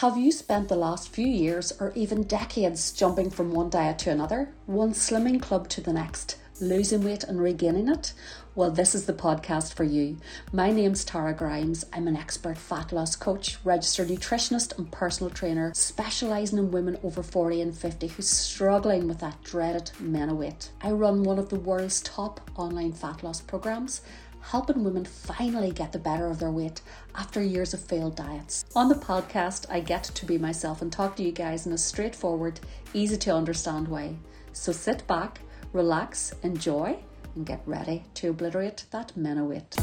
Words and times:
Have 0.00 0.16
you 0.16 0.32
spent 0.32 0.70
the 0.70 0.76
last 0.76 1.10
few 1.10 1.26
years 1.26 1.74
or 1.78 1.92
even 1.94 2.22
decades 2.22 2.90
jumping 2.90 3.28
from 3.28 3.52
one 3.52 3.68
diet 3.68 3.98
to 3.98 4.10
another, 4.10 4.48
one 4.64 4.94
slimming 4.94 5.42
club 5.42 5.68
to 5.68 5.82
the 5.82 5.92
next, 5.92 6.38
losing 6.58 7.04
weight 7.04 7.22
and 7.22 7.38
regaining 7.38 7.86
it? 7.86 8.14
Well, 8.54 8.70
this 8.70 8.94
is 8.94 9.04
the 9.04 9.12
podcast 9.12 9.74
for 9.74 9.84
you. 9.84 10.16
My 10.54 10.70
name's 10.70 11.04
Tara 11.04 11.34
Grimes. 11.34 11.84
I'm 11.92 12.08
an 12.08 12.16
expert 12.16 12.56
fat 12.56 12.92
loss 12.92 13.14
coach, 13.14 13.58
registered 13.62 14.08
nutritionist, 14.08 14.78
and 14.78 14.90
personal 14.90 15.30
trainer, 15.30 15.70
specialising 15.74 16.58
in 16.58 16.70
women 16.70 16.98
over 17.02 17.22
40 17.22 17.60
and 17.60 17.76
50 17.76 18.06
who's 18.06 18.26
struggling 18.26 19.06
with 19.06 19.18
that 19.18 19.42
dreaded 19.44 19.90
men 20.00 20.34
weight. 20.38 20.70
I 20.80 20.92
run 20.92 21.24
one 21.24 21.38
of 21.38 21.50
the 21.50 21.60
world's 21.60 22.00
top 22.00 22.50
online 22.56 22.94
fat 22.94 23.22
loss 23.22 23.42
programs 23.42 24.00
helping 24.40 24.84
women 24.84 25.04
finally 25.04 25.70
get 25.70 25.92
the 25.92 25.98
better 25.98 26.26
of 26.26 26.38
their 26.38 26.50
weight 26.50 26.80
after 27.14 27.42
years 27.42 27.74
of 27.74 27.80
failed 27.80 28.16
diets. 28.16 28.64
On 28.74 28.88
the 28.88 28.94
podcast, 28.94 29.66
I 29.70 29.80
get 29.80 30.04
to 30.04 30.26
be 30.26 30.38
myself 30.38 30.82
and 30.82 30.92
talk 30.92 31.16
to 31.16 31.22
you 31.22 31.32
guys 31.32 31.66
in 31.66 31.72
a 31.72 31.78
straightforward, 31.78 32.60
easy 32.94 33.16
to 33.18 33.34
understand 33.34 33.88
way. 33.88 34.16
So 34.52 34.72
sit 34.72 35.06
back, 35.06 35.40
relax, 35.72 36.34
enjoy, 36.42 36.98
and 37.34 37.46
get 37.46 37.62
ready 37.66 38.04
to 38.14 38.30
obliterate 38.30 38.86
that 38.90 39.16
men 39.16 39.48
weight. 39.48 39.76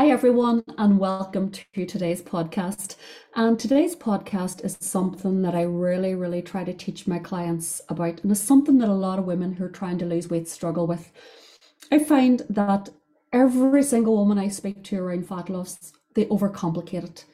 Hi, 0.00 0.08
everyone, 0.08 0.64
and 0.78 0.98
welcome 0.98 1.50
to 1.50 1.84
today's 1.84 2.22
podcast. 2.22 2.96
And 3.36 3.60
today's 3.60 3.94
podcast 3.94 4.64
is 4.64 4.78
something 4.80 5.42
that 5.42 5.54
I 5.54 5.60
really, 5.64 6.14
really 6.14 6.40
try 6.40 6.64
to 6.64 6.72
teach 6.72 7.06
my 7.06 7.18
clients 7.18 7.82
about, 7.90 8.22
and 8.22 8.32
it's 8.32 8.40
something 8.40 8.78
that 8.78 8.88
a 8.88 8.94
lot 8.94 9.18
of 9.18 9.26
women 9.26 9.52
who 9.52 9.66
are 9.66 9.68
trying 9.68 9.98
to 9.98 10.06
lose 10.06 10.30
weight 10.30 10.48
struggle 10.48 10.86
with. 10.86 11.12
I 11.92 11.98
find 11.98 12.40
that 12.48 12.88
every 13.30 13.82
single 13.82 14.16
woman 14.16 14.38
I 14.38 14.48
speak 14.48 14.82
to 14.84 15.00
around 15.00 15.28
fat 15.28 15.50
loss, 15.50 15.92
they 16.14 16.24
overcomplicate 16.24 17.04
it. 17.04 17.24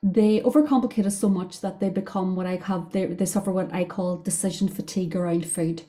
They 0.00 0.42
overcomplicate 0.42 1.06
it 1.06 1.10
so 1.10 1.28
much 1.28 1.60
that 1.60 1.80
they 1.80 1.90
become 1.90 2.36
what 2.36 2.46
I 2.46 2.54
have, 2.54 2.92
they, 2.92 3.06
they 3.06 3.26
suffer 3.26 3.50
what 3.50 3.74
I 3.74 3.82
call 3.82 4.18
decision 4.18 4.68
fatigue 4.68 5.16
around 5.16 5.44
food 5.44 5.82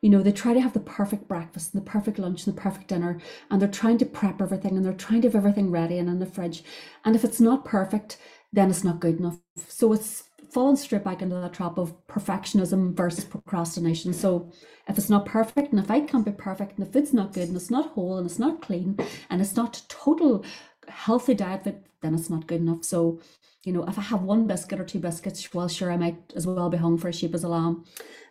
you 0.00 0.10
know, 0.10 0.22
they 0.22 0.32
try 0.32 0.54
to 0.54 0.60
have 0.60 0.72
the 0.72 0.80
perfect 0.80 1.26
breakfast 1.26 1.74
and 1.74 1.82
the 1.82 1.90
perfect 1.90 2.18
lunch 2.18 2.46
and 2.46 2.56
the 2.56 2.60
perfect 2.60 2.88
dinner, 2.88 3.20
and 3.50 3.60
they're 3.60 3.68
trying 3.68 3.98
to 3.98 4.06
prep 4.06 4.40
everything 4.40 4.76
and 4.76 4.84
they're 4.84 4.92
trying 4.92 5.22
to 5.22 5.28
have 5.28 5.36
everything 5.36 5.70
ready 5.70 5.98
and 5.98 6.08
in 6.08 6.18
the 6.18 6.26
fridge. 6.26 6.62
And 7.04 7.16
if 7.16 7.24
it's 7.24 7.40
not 7.40 7.64
perfect, 7.64 8.18
then 8.52 8.70
it's 8.70 8.84
not 8.84 9.00
good 9.00 9.18
enough. 9.18 9.38
So 9.68 9.92
it's 9.92 10.24
fallen 10.52 10.76
straight 10.76 11.04
back 11.04 11.20
into 11.20 11.34
that 11.36 11.52
trap 11.52 11.78
of 11.78 11.94
perfectionism 12.06 12.94
versus 12.96 13.24
procrastination. 13.24 14.12
So 14.14 14.50
if 14.88 14.96
it's 14.96 15.10
not 15.10 15.26
perfect, 15.26 15.72
and 15.72 15.80
if 15.80 15.90
I 15.90 16.00
can't 16.00 16.24
be 16.24 16.32
perfect, 16.32 16.78
and 16.78 16.86
if 16.86 16.96
it's 16.96 17.12
not 17.12 17.32
good, 17.32 17.48
and 17.48 17.56
it's 17.56 17.70
not 17.70 17.90
whole, 17.90 18.16
and 18.16 18.26
it's 18.26 18.38
not 18.38 18.62
clean, 18.62 18.98
and 19.28 19.40
it's 19.40 19.56
not 19.56 19.82
total 19.88 20.44
healthy 20.88 21.34
diet 21.34 21.64
then 22.00 22.14
it's 22.14 22.30
not 22.30 22.46
good 22.46 22.60
enough. 22.60 22.84
So, 22.84 23.20
you 23.64 23.72
know, 23.72 23.84
if 23.84 23.98
I 23.98 24.02
have 24.02 24.22
one 24.22 24.46
biscuit 24.46 24.80
or 24.80 24.84
two 24.84 25.00
biscuits, 25.00 25.52
well, 25.52 25.68
sure, 25.68 25.90
I 25.90 25.96
might 25.96 26.32
as 26.36 26.46
well 26.46 26.70
be 26.70 26.78
hung 26.78 26.96
for 26.96 27.08
a 27.08 27.12
sheep 27.12 27.34
as 27.34 27.44
a 27.44 27.48
lamb. 27.48 27.84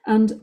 And 0.06 0.42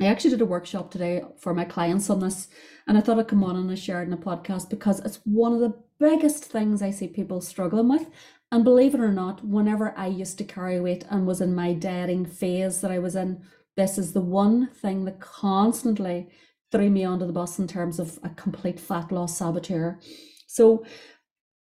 I 0.00 0.06
actually 0.06 0.30
did 0.30 0.40
a 0.40 0.46
workshop 0.46 0.90
today 0.90 1.22
for 1.38 1.54
my 1.54 1.64
clients 1.64 2.08
on 2.08 2.20
this, 2.20 2.48
and 2.86 2.96
I 2.96 3.00
thought 3.00 3.18
I'd 3.18 3.28
come 3.28 3.44
on 3.44 3.56
and 3.56 3.70
I 3.70 3.74
share 3.74 4.02
it 4.02 4.06
in 4.06 4.12
a 4.12 4.16
podcast 4.16 4.70
because 4.70 5.00
it's 5.00 5.20
one 5.24 5.52
of 5.52 5.60
the 5.60 5.74
biggest 5.98 6.44
things 6.44 6.82
I 6.82 6.90
see 6.90 7.08
people 7.08 7.40
struggling 7.40 7.88
with. 7.88 8.08
And 8.50 8.64
believe 8.64 8.94
it 8.94 9.00
or 9.00 9.12
not, 9.12 9.44
whenever 9.44 9.96
I 9.96 10.08
used 10.08 10.38
to 10.38 10.44
carry 10.44 10.80
weight 10.80 11.04
and 11.10 11.26
was 11.26 11.40
in 11.40 11.54
my 11.54 11.72
dieting 11.72 12.26
phase 12.26 12.80
that 12.80 12.90
I 12.90 12.98
was 12.98 13.16
in, 13.16 13.42
this 13.76 13.96
is 13.96 14.12
the 14.12 14.20
one 14.20 14.68
thing 14.68 15.04
that 15.04 15.20
constantly 15.20 16.28
threw 16.70 16.90
me 16.90 17.04
onto 17.04 17.26
the 17.26 17.32
bus 17.32 17.58
in 17.58 17.66
terms 17.66 17.98
of 17.98 18.18
a 18.22 18.30
complete 18.30 18.80
fat 18.80 19.12
loss 19.12 19.36
saboteur. 19.36 19.98
So, 20.46 20.84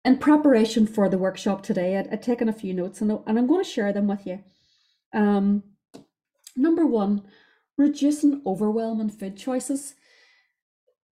in 0.05 0.19
preparation 0.19 0.87
for 0.87 1.09
the 1.09 1.19
workshop 1.19 1.63
today, 1.63 1.97
I'd, 1.97 2.09
I'd 2.13 2.23
taken 2.23 2.49
a 2.49 2.53
few 2.53 2.73
notes 2.73 3.01
and, 3.01 3.11
and 3.11 3.39
I'm 3.39 3.47
going 3.47 3.65
to 3.65 3.71
share 3.71 3.93
them 3.93 4.07
with 4.07 4.27
you. 4.27 4.43
Um, 5.13 5.63
number 6.57 6.87
one, 6.87 7.23
reducing 7.77 8.43
overwhelm 8.47 8.47
overwhelming 8.47 9.11
food 9.11 9.37
choices. 9.37 9.95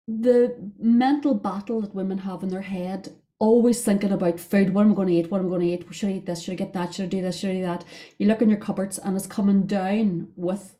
The 0.06 0.72
mental 0.78 1.34
battle 1.34 1.80
that 1.80 1.94
women 1.94 2.18
have 2.18 2.42
in 2.42 2.50
their 2.50 2.62
head, 2.62 3.14
always 3.38 3.82
thinking 3.82 4.12
about 4.12 4.40
food. 4.40 4.72
What 4.72 4.82
am 4.82 4.92
I 4.92 4.94
going 4.94 5.08
to 5.08 5.14
eat? 5.14 5.30
What 5.30 5.40
am 5.40 5.46
I 5.46 5.50
going 5.50 5.60
to 5.62 5.66
eat? 5.66 5.94
Should 5.94 6.08
I 6.08 6.12
eat 6.12 6.26
this? 6.26 6.42
Should 6.42 6.52
I 6.52 6.56
get 6.56 6.72
that? 6.74 6.94
Should 6.94 7.06
I 7.06 7.08
do 7.08 7.22
this? 7.22 7.38
Should 7.38 7.50
I 7.50 7.54
do 7.54 7.62
that? 7.62 7.84
You 8.18 8.26
look 8.26 8.42
in 8.42 8.50
your 8.50 8.58
cupboards 8.58 8.98
and 8.98 9.16
it's 9.16 9.26
coming 9.26 9.66
down 9.66 10.28
with, 10.36 10.76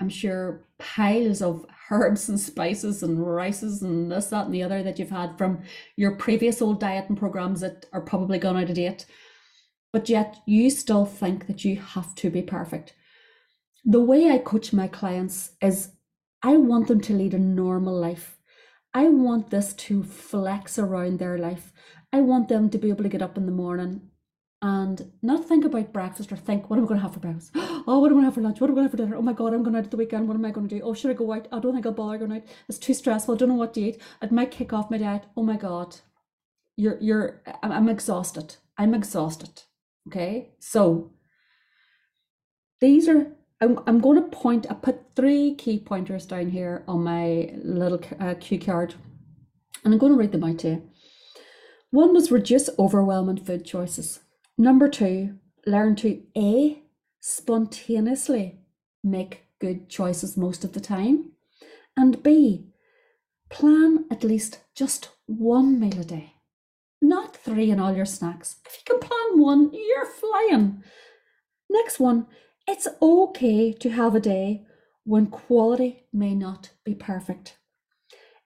I'm 0.00 0.08
sure, 0.08 0.64
piles 0.78 1.42
of 1.42 1.66
herbs 1.90 2.28
and 2.28 2.38
spices 2.38 3.02
and 3.02 3.24
rices 3.24 3.82
and 3.82 4.10
this, 4.10 4.26
that, 4.26 4.46
and 4.46 4.54
the 4.54 4.62
other 4.62 4.82
that 4.82 4.98
you've 4.98 5.10
had 5.10 5.38
from 5.38 5.62
your 5.96 6.16
previous 6.16 6.60
old 6.60 6.80
diet 6.80 7.08
and 7.08 7.18
programs 7.18 7.60
that 7.60 7.86
are 7.92 8.00
probably 8.00 8.38
gone 8.38 8.56
out 8.56 8.68
of 8.68 8.74
date. 8.74 9.06
But 9.92 10.08
yet 10.08 10.36
you 10.46 10.70
still 10.70 11.06
think 11.06 11.46
that 11.46 11.64
you 11.64 11.76
have 11.76 12.14
to 12.16 12.30
be 12.30 12.42
perfect 12.42 12.94
the 13.86 14.00
way 14.00 14.30
I 14.30 14.38
coach 14.38 14.72
my 14.72 14.88
clients 14.88 15.52
is 15.62 15.90
I 16.42 16.56
want 16.56 16.88
them 16.88 17.00
to 17.02 17.14
lead 17.14 17.34
a 17.34 17.38
normal 17.38 17.98
life. 17.98 18.36
I 18.92 19.08
want 19.08 19.50
this 19.50 19.74
to 19.74 20.02
flex 20.02 20.78
around 20.78 21.18
their 21.18 21.38
life. 21.38 21.72
I 22.12 22.20
want 22.20 22.48
them 22.48 22.68
to 22.70 22.78
be 22.78 22.88
able 22.88 23.04
to 23.04 23.08
get 23.08 23.22
up 23.22 23.36
in 23.36 23.46
the 23.46 23.52
morning 23.52 24.10
and 24.60 25.12
not 25.22 25.44
think 25.44 25.64
about 25.64 25.92
breakfast 25.92 26.32
or 26.32 26.36
think, 26.36 26.68
what 26.68 26.78
am 26.78 26.84
I 26.84 26.88
going 26.88 26.98
to 26.98 27.02
have 27.02 27.14
for 27.14 27.20
breakfast? 27.20 27.52
Oh, 27.88 28.00
what 28.00 28.10
am 28.10 28.18
I 28.18 28.22
going 28.22 28.22
to 28.22 28.26
have 28.26 28.34
for 28.34 28.40
lunch? 28.40 28.60
What 28.60 28.68
am 28.68 28.72
I 28.72 28.74
going 28.74 28.88
to 28.88 28.90
have 28.90 28.98
for 28.98 29.04
dinner? 29.04 29.16
Oh 29.16 29.22
my 29.22 29.32
God, 29.32 29.54
I'm 29.54 29.62
going 29.62 29.76
out 29.76 29.84
at 29.84 29.92
the 29.92 29.96
weekend. 29.96 30.26
What 30.26 30.34
am 30.34 30.44
I 30.44 30.50
going 30.50 30.66
to 30.66 30.76
do? 30.76 30.82
Oh, 30.82 30.92
should 30.92 31.12
I 31.12 31.14
go 31.14 31.32
out? 31.32 31.46
I 31.52 31.60
don't 31.60 31.72
think 31.72 31.86
I'll 31.86 31.92
bother 31.92 32.18
going 32.18 32.32
out. 32.32 32.42
It's 32.68 32.78
too 32.78 32.94
stressful. 32.94 33.34
I 33.34 33.38
don't 33.38 33.48
know 33.48 33.54
what 33.54 33.74
to 33.74 33.80
eat. 33.80 34.02
It 34.20 34.32
might 34.32 34.50
kick 34.50 34.72
off 34.72 34.90
my 34.90 34.98
diet. 34.98 35.22
Oh 35.36 35.44
my 35.44 35.56
God. 35.56 35.94
You're, 36.76 36.98
you're, 37.00 37.42
I'm 37.62 37.88
exhausted. 37.88 38.56
I'm 38.76 38.92
exhausted. 38.92 39.62
Okay. 40.08 40.54
So 40.58 41.12
these 42.80 43.08
are 43.08 43.35
I'm, 43.60 43.80
I'm 43.86 44.00
going 44.00 44.22
to 44.22 44.28
point, 44.28 44.66
I 44.68 44.74
put 44.74 45.14
three 45.14 45.54
key 45.54 45.78
pointers 45.78 46.26
down 46.26 46.50
here 46.50 46.84
on 46.86 47.02
my 47.04 47.54
little 47.64 48.00
uh, 48.20 48.34
cue 48.38 48.58
card, 48.58 48.94
and 49.84 49.94
I'm 49.94 49.98
going 49.98 50.12
to 50.12 50.18
read 50.18 50.32
them 50.32 50.44
out 50.44 50.58
to 50.58 50.68
you. 50.68 50.90
One 51.90 52.12
was 52.12 52.30
reduce 52.30 52.68
overwhelming 52.78 53.38
food 53.38 53.64
choices. 53.64 54.20
Number 54.58 54.88
two, 54.88 55.38
learn 55.66 55.96
to 55.96 56.22
A, 56.36 56.82
spontaneously 57.20 58.60
make 59.02 59.44
good 59.58 59.88
choices 59.88 60.36
most 60.36 60.64
of 60.64 60.72
the 60.72 60.80
time, 60.80 61.32
and 61.96 62.22
B, 62.22 62.66
plan 63.48 64.04
at 64.10 64.24
least 64.24 64.60
just 64.74 65.10
one 65.24 65.80
meal 65.80 66.00
a 66.00 66.04
day, 66.04 66.34
not 67.00 67.36
three 67.36 67.70
in 67.70 67.80
all 67.80 67.96
your 67.96 68.04
snacks. 68.04 68.56
If 68.66 68.76
you 68.76 68.98
can 68.98 69.00
plan 69.00 69.40
one, 69.40 69.70
you're 69.72 70.06
flying. 70.06 70.82
Next 71.70 71.98
one, 71.98 72.26
it's 72.66 72.88
okay 73.00 73.72
to 73.72 73.90
have 73.90 74.14
a 74.14 74.20
day 74.20 74.66
when 75.04 75.26
quality 75.26 76.04
may 76.12 76.34
not 76.34 76.70
be 76.84 76.94
perfect. 76.94 77.58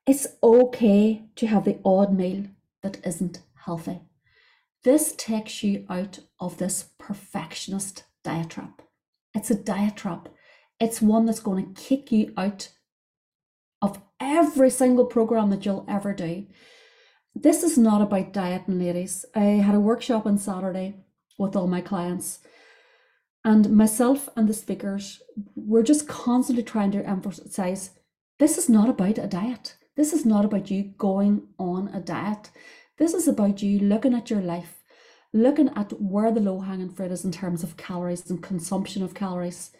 It's 0.06 0.26
okay 0.42 1.22
to 1.36 1.46
have 1.46 1.64
the 1.64 1.78
odd 1.84 2.12
meal 2.12 2.44
that 2.82 2.98
isn't 3.04 3.40
healthy. 3.64 4.00
This 4.84 5.14
takes 5.16 5.62
you 5.62 5.86
out 5.88 6.20
of 6.38 6.58
this 6.58 6.90
perfectionist 6.98 8.04
diet 8.24 8.50
trap. 8.50 8.82
It's 9.34 9.50
a 9.50 9.54
diet 9.54 9.96
trap. 9.96 10.28
It's 10.78 11.02
one 11.02 11.26
that's 11.26 11.40
going 11.40 11.74
to 11.74 11.80
kick 11.80 12.10
you 12.10 12.32
out 12.36 12.70
of 13.82 14.00
every 14.18 14.70
single 14.70 15.06
program 15.06 15.50
that 15.50 15.64
you'll 15.64 15.86
ever 15.88 16.12
do. 16.12 16.46
This 17.34 17.62
is 17.62 17.78
not 17.78 18.02
about 18.02 18.32
dieting, 18.32 18.78
ladies. 18.78 19.24
I 19.34 19.40
had 19.40 19.74
a 19.74 19.80
workshop 19.80 20.26
on 20.26 20.38
Saturday 20.38 20.96
with 21.38 21.56
all 21.56 21.66
my 21.66 21.80
clients 21.80 22.40
and 23.44 23.74
myself 23.74 24.28
and 24.36 24.48
the 24.48 24.54
speakers, 24.54 25.22
we're 25.54 25.82
just 25.82 26.06
constantly 26.06 26.62
trying 26.62 26.90
to 26.92 27.06
emphasize 27.06 27.90
this 28.38 28.58
is 28.58 28.68
not 28.68 28.88
about 28.88 29.18
a 29.18 29.26
diet. 29.26 29.76
This 29.96 30.12
is 30.12 30.24
not 30.24 30.44
about 30.44 30.70
you 30.70 30.94
going 30.98 31.48
on 31.58 31.88
a 31.88 32.00
diet. 32.00 32.50
This 32.98 33.14
is 33.14 33.28
about 33.28 33.62
you 33.62 33.78
looking 33.78 34.14
at 34.14 34.30
your 34.30 34.40
life, 34.40 34.82
looking 35.32 35.70
at 35.74 35.92
where 36.00 36.30
the 36.30 36.40
low 36.40 36.60
hanging 36.60 36.90
fruit 36.90 37.12
is 37.12 37.24
in 37.24 37.32
terms 37.32 37.62
of 37.62 37.76
calories 37.76 38.30
and 38.30 38.42
consumption 38.42 39.02
of 39.02 39.14
calories. 39.14 39.70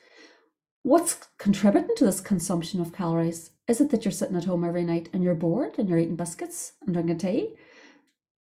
What's 0.83 1.19
contributing 1.39 1.95
to 1.97 2.05
this 2.05 2.21
consumption 2.21 2.81
of 2.81 2.95
calories? 2.95 3.51
Is 3.69 3.81
it 3.81 3.91
that 3.91 4.05
you're 4.05 4.13
sitting 4.13 4.37
at 4.37 4.45
home 4.45 4.65
every 4.65 4.85
night 4.85 5.11
and 5.13 5.23
you're 5.23 5.35
bored 5.35 5.79
and 5.79 5.89
you're 5.89 5.99
eating 5.99 6.17
biscuits 6.17 6.73
and 6.83 6.95
drinking 6.95 7.19
tea? 7.19 7.57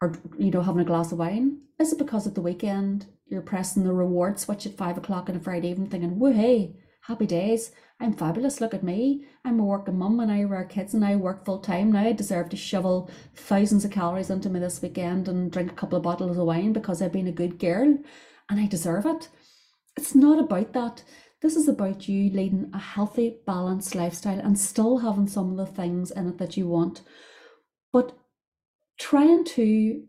Or, 0.02 0.14
you 0.38 0.50
know, 0.50 0.62
having 0.62 0.82
a 0.82 0.86
glass 0.86 1.12
of 1.12 1.20
wine? 1.20 1.60
Is 1.78 1.92
it 1.92 2.00
because 2.00 2.26
at 2.26 2.36
the 2.36 2.42
weekend 2.42 3.06
you're 3.30 3.42
pressing 3.42 3.84
the 3.84 3.94
reward 3.94 4.40
switch 4.40 4.66
at 4.66 4.78
five 4.78 4.98
o'clock 4.98 5.30
on 5.30 5.36
a 5.36 5.40
Friday 5.40 5.70
evening 5.70 5.90
thinking, 5.90 6.20
woo 6.20 6.32
hey, 6.32 6.76
happy 7.02 7.26
days. 7.26 7.72
I'm 8.00 8.14
fabulous. 8.14 8.62
Look 8.62 8.74
at 8.74 8.84
me. 8.84 9.26
I'm 9.44 9.60
a 9.60 9.66
working 9.66 9.98
mum 9.98 10.20
and 10.20 10.32
I 10.32 10.42
rear 10.42 10.64
kids 10.64 10.94
and 10.94 11.04
I 11.04 11.16
work 11.16 11.46
full 11.46 11.60
time 11.60 11.92
now. 11.92 12.02
I 12.02 12.14
deserve 12.14 12.50
to 12.50 12.58
shovel 12.58 13.10
thousands 13.36 13.84
of 13.84 13.92
calories 13.92 14.30
into 14.30 14.50
me 14.50 14.60
this 14.60 14.82
weekend 14.82 15.28
and 15.28 15.52
drink 15.52 15.72
a 15.72 15.76
couple 15.76 15.98
of 15.98 16.04
bottles 16.04 16.38
of 16.38 16.46
wine 16.46 16.74
because 16.74 17.02
I've 17.02 17.12
been 17.12 17.28
a 17.28 17.32
good 17.32 17.60
girl. 17.60 17.98
and 18.50 18.60
I 18.60 18.68
deserve 18.68 19.06
it. 19.06 19.30
It's 19.98 20.16
not 20.16 20.40
about 20.40 20.74
that. 20.74 21.04
This 21.42 21.56
is 21.56 21.68
about 21.68 22.08
you 22.08 22.30
leading 22.32 22.70
a 22.74 22.80
healthy, 22.80 23.38
balanced 23.46 23.96
lifestyle 23.96 24.40
and 24.40 24.58
still 24.60 25.00
having 25.00 25.28
some 25.28 25.52
of 25.52 25.58
the 25.58 25.66
things 25.66 26.12
in 26.12 26.28
it 26.28 26.38
that 26.38 26.58
you 26.58 26.68
want, 26.68 27.02
but 27.94 28.18
trying 29.00 29.46
to 29.46 30.04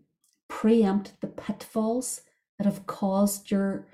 preempt 0.49 1.21
the 1.21 1.29
pitfalls 1.29 2.23
that 2.61 2.67
have 2.67 2.87
caused 2.87 3.51
your, 3.51 3.87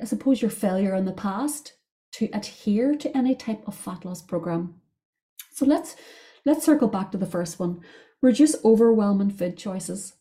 I 0.00 0.04
suppose, 0.04 0.42
your 0.42 0.50
failure 0.50 0.94
in 0.94 1.06
the 1.06 1.12
past 1.12 1.72
to 2.12 2.28
adhere 2.34 2.94
to 2.94 3.16
any 3.16 3.34
type 3.34 3.62
of 3.66 3.74
fat 3.74 4.04
loss 4.04 4.20
program. 4.20 4.74
So 5.54 5.64
let's 5.64 5.96
let's 6.44 6.66
circle 6.66 6.88
back 6.88 7.10
to 7.12 7.16
the 7.18 7.24
first 7.24 7.58
one. 7.58 7.80
Reduce 8.20 8.62
overwhelming 8.66 9.30
food 9.30 9.56
choices. 9.56 10.12